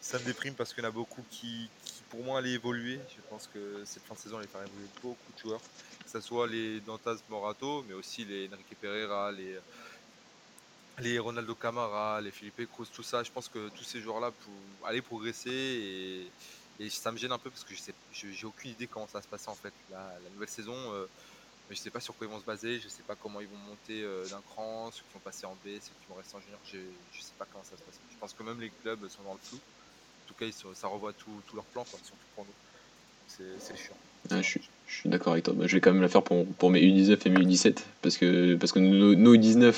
[0.00, 1.68] ça me déprime parce qu'il y en a beaucoup qui,
[2.08, 2.98] pour moi, allaient évoluer.
[3.14, 5.60] Je pense que cette fin de saison allait faire évoluer beaucoup de joueurs.
[6.04, 9.58] Que ce soit les Dantas Morato, mais aussi les Enrique Pereira, les
[11.00, 14.32] les Ronaldo Camara, les Felipe Cruz, tout ça, je pense que tous ces joueurs-là
[14.84, 16.30] aller progresser
[16.78, 19.22] et, ça me gêne un peu parce que je j'ai aucune idée comment ça va
[19.22, 19.72] se passer en fait.
[19.90, 21.06] La, nouvelle saison, euh,
[21.68, 23.56] je sais pas sur quoi ils vont se baser, je sais pas comment ils vont
[23.56, 26.40] monter euh, d'un cran, ceux qui vont passer en B, ceux qui vont rester en
[26.40, 26.78] junior, je,
[27.12, 27.98] je sais pas comment ça se passer.
[28.10, 29.58] Je pense que même les clubs sont dans le flou.
[30.30, 32.54] Tout cas, ils ça revoit tout, tout leur plan, quoi, surtout pour nous.
[33.26, 33.96] C'est chiant.
[34.30, 34.58] Je,
[34.92, 35.54] je suis d'accord avec toi.
[35.56, 38.16] Bah, je vais quand même la faire pour, pour mes U19 et mes U17 parce
[38.16, 39.72] que, parce que nos, nos U19,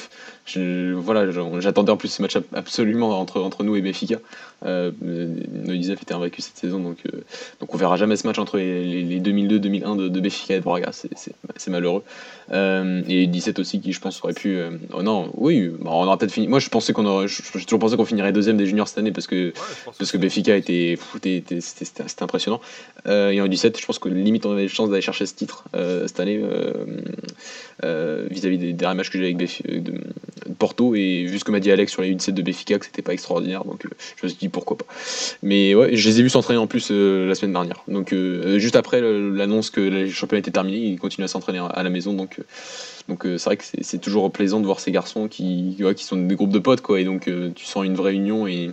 [0.46, 4.16] je- voilà, j'attendais en plus ce match ab- absolument entre, entre nous et Benfica.
[4.64, 7.18] Euh, nos U19 étaient invaincus cette saison donc, euh,
[7.60, 10.58] donc on verra jamais ce match entre les, les- les 2002-2001 de, de Benfica et
[10.60, 10.90] de Braga.
[10.92, 12.02] C'est- malheureux.
[12.52, 14.56] Euh, et U17 aussi qui, je pense, aurait pu.
[14.56, 16.48] euh, oh non, oui, bah, on aura peut-être fini.
[16.48, 17.28] Moi, je pensais qu'on aurait.
[17.28, 19.52] J'ai toujours pensé qu'on finirait deuxième des juniors cette année parce que Ouais,
[19.98, 20.18] parce que.
[20.18, 20.96] Benfica était,
[21.60, 22.60] c'était impressionnant.
[23.06, 25.34] Euh, et en 17, je pense que limite on avait les chances d'aller chercher ce
[25.34, 26.40] titre euh, cette année
[27.84, 29.62] euh, vis-à-vis des derniers matchs que j'ai avec
[30.58, 30.94] Porto.
[30.94, 33.12] Et vu ce que m'a dit Alex sur les 1-7 de Béfica, que c'était pas
[33.12, 33.86] extraordinaire, donc
[34.16, 34.86] je me suis dit pourquoi pas.
[35.42, 37.82] Mais ouais, je les ai vus s'entraîner en plus la semaine dernière.
[37.88, 38.14] Donc
[38.56, 42.12] juste après l'annonce que le championnat était terminé, ils continuent à s'entraîner à la maison.
[42.14, 42.40] Donc
[43.08, 46.36] donc c'est vrai que c'est toujours plaisant de voir ces garçons qui, qui sont des
[46.36, 47.00] groupes de potes, quoi.
[47.00, 48.70] Et donc tu sens une vraie union et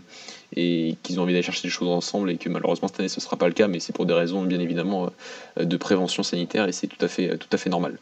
[0.55, 3.19] et qu'ils ont envie d'aller chercher des choses ensemble et que malheureusement cette année ce
[3.19, 5.11] ne sera pas le cas, mais c'est pour des raisons bien évidemment
[5.59, 7.97] euh, de prévention sanitaire et c'est tout à fait, tout à fait normal.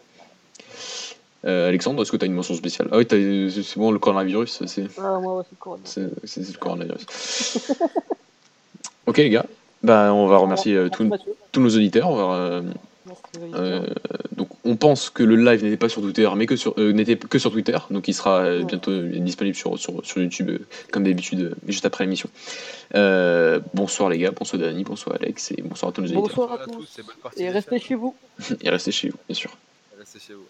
[1.46, 2.90] Euh, Alexandre, est-ce que tu as une mention spéciale?
[2.92, 5.20] Ah oui, c'est bon, le coronavirus, c'est ah,
[5.84, 7.06] c'est le coronavirus.
[9.06, 9.46] ok les gars,
[9.84, 12.10] bah, on va remercier euh, tous nos auditeurs.
[12.10, 12.64] On va,
[13.54, 13.82] euh,
[14.36, 17.16] donc on pense que le live n'était pas sur Twitter, mais que sur euh, n'était
[17.16, 19.78] que sur Twitter, donc il sera euh, bientôt euh, disponible sur,
[20.18, 20.52] YouTube
[20.92, 22.30] comme d'habitude, juste après l'émission.
[22.94, 26.48] bonsoir les gars, bonsoir Dani, bonsoir Alex et bonsoir à tous les auditeurs.
[26.48, 27.00] Bonsoir à tous
[27.38, 28.16] et, et restez chez vous.
[28.62, 29.52] et restez chez vous, bien sûr.
[29.98, 30.46] Restez chez vous.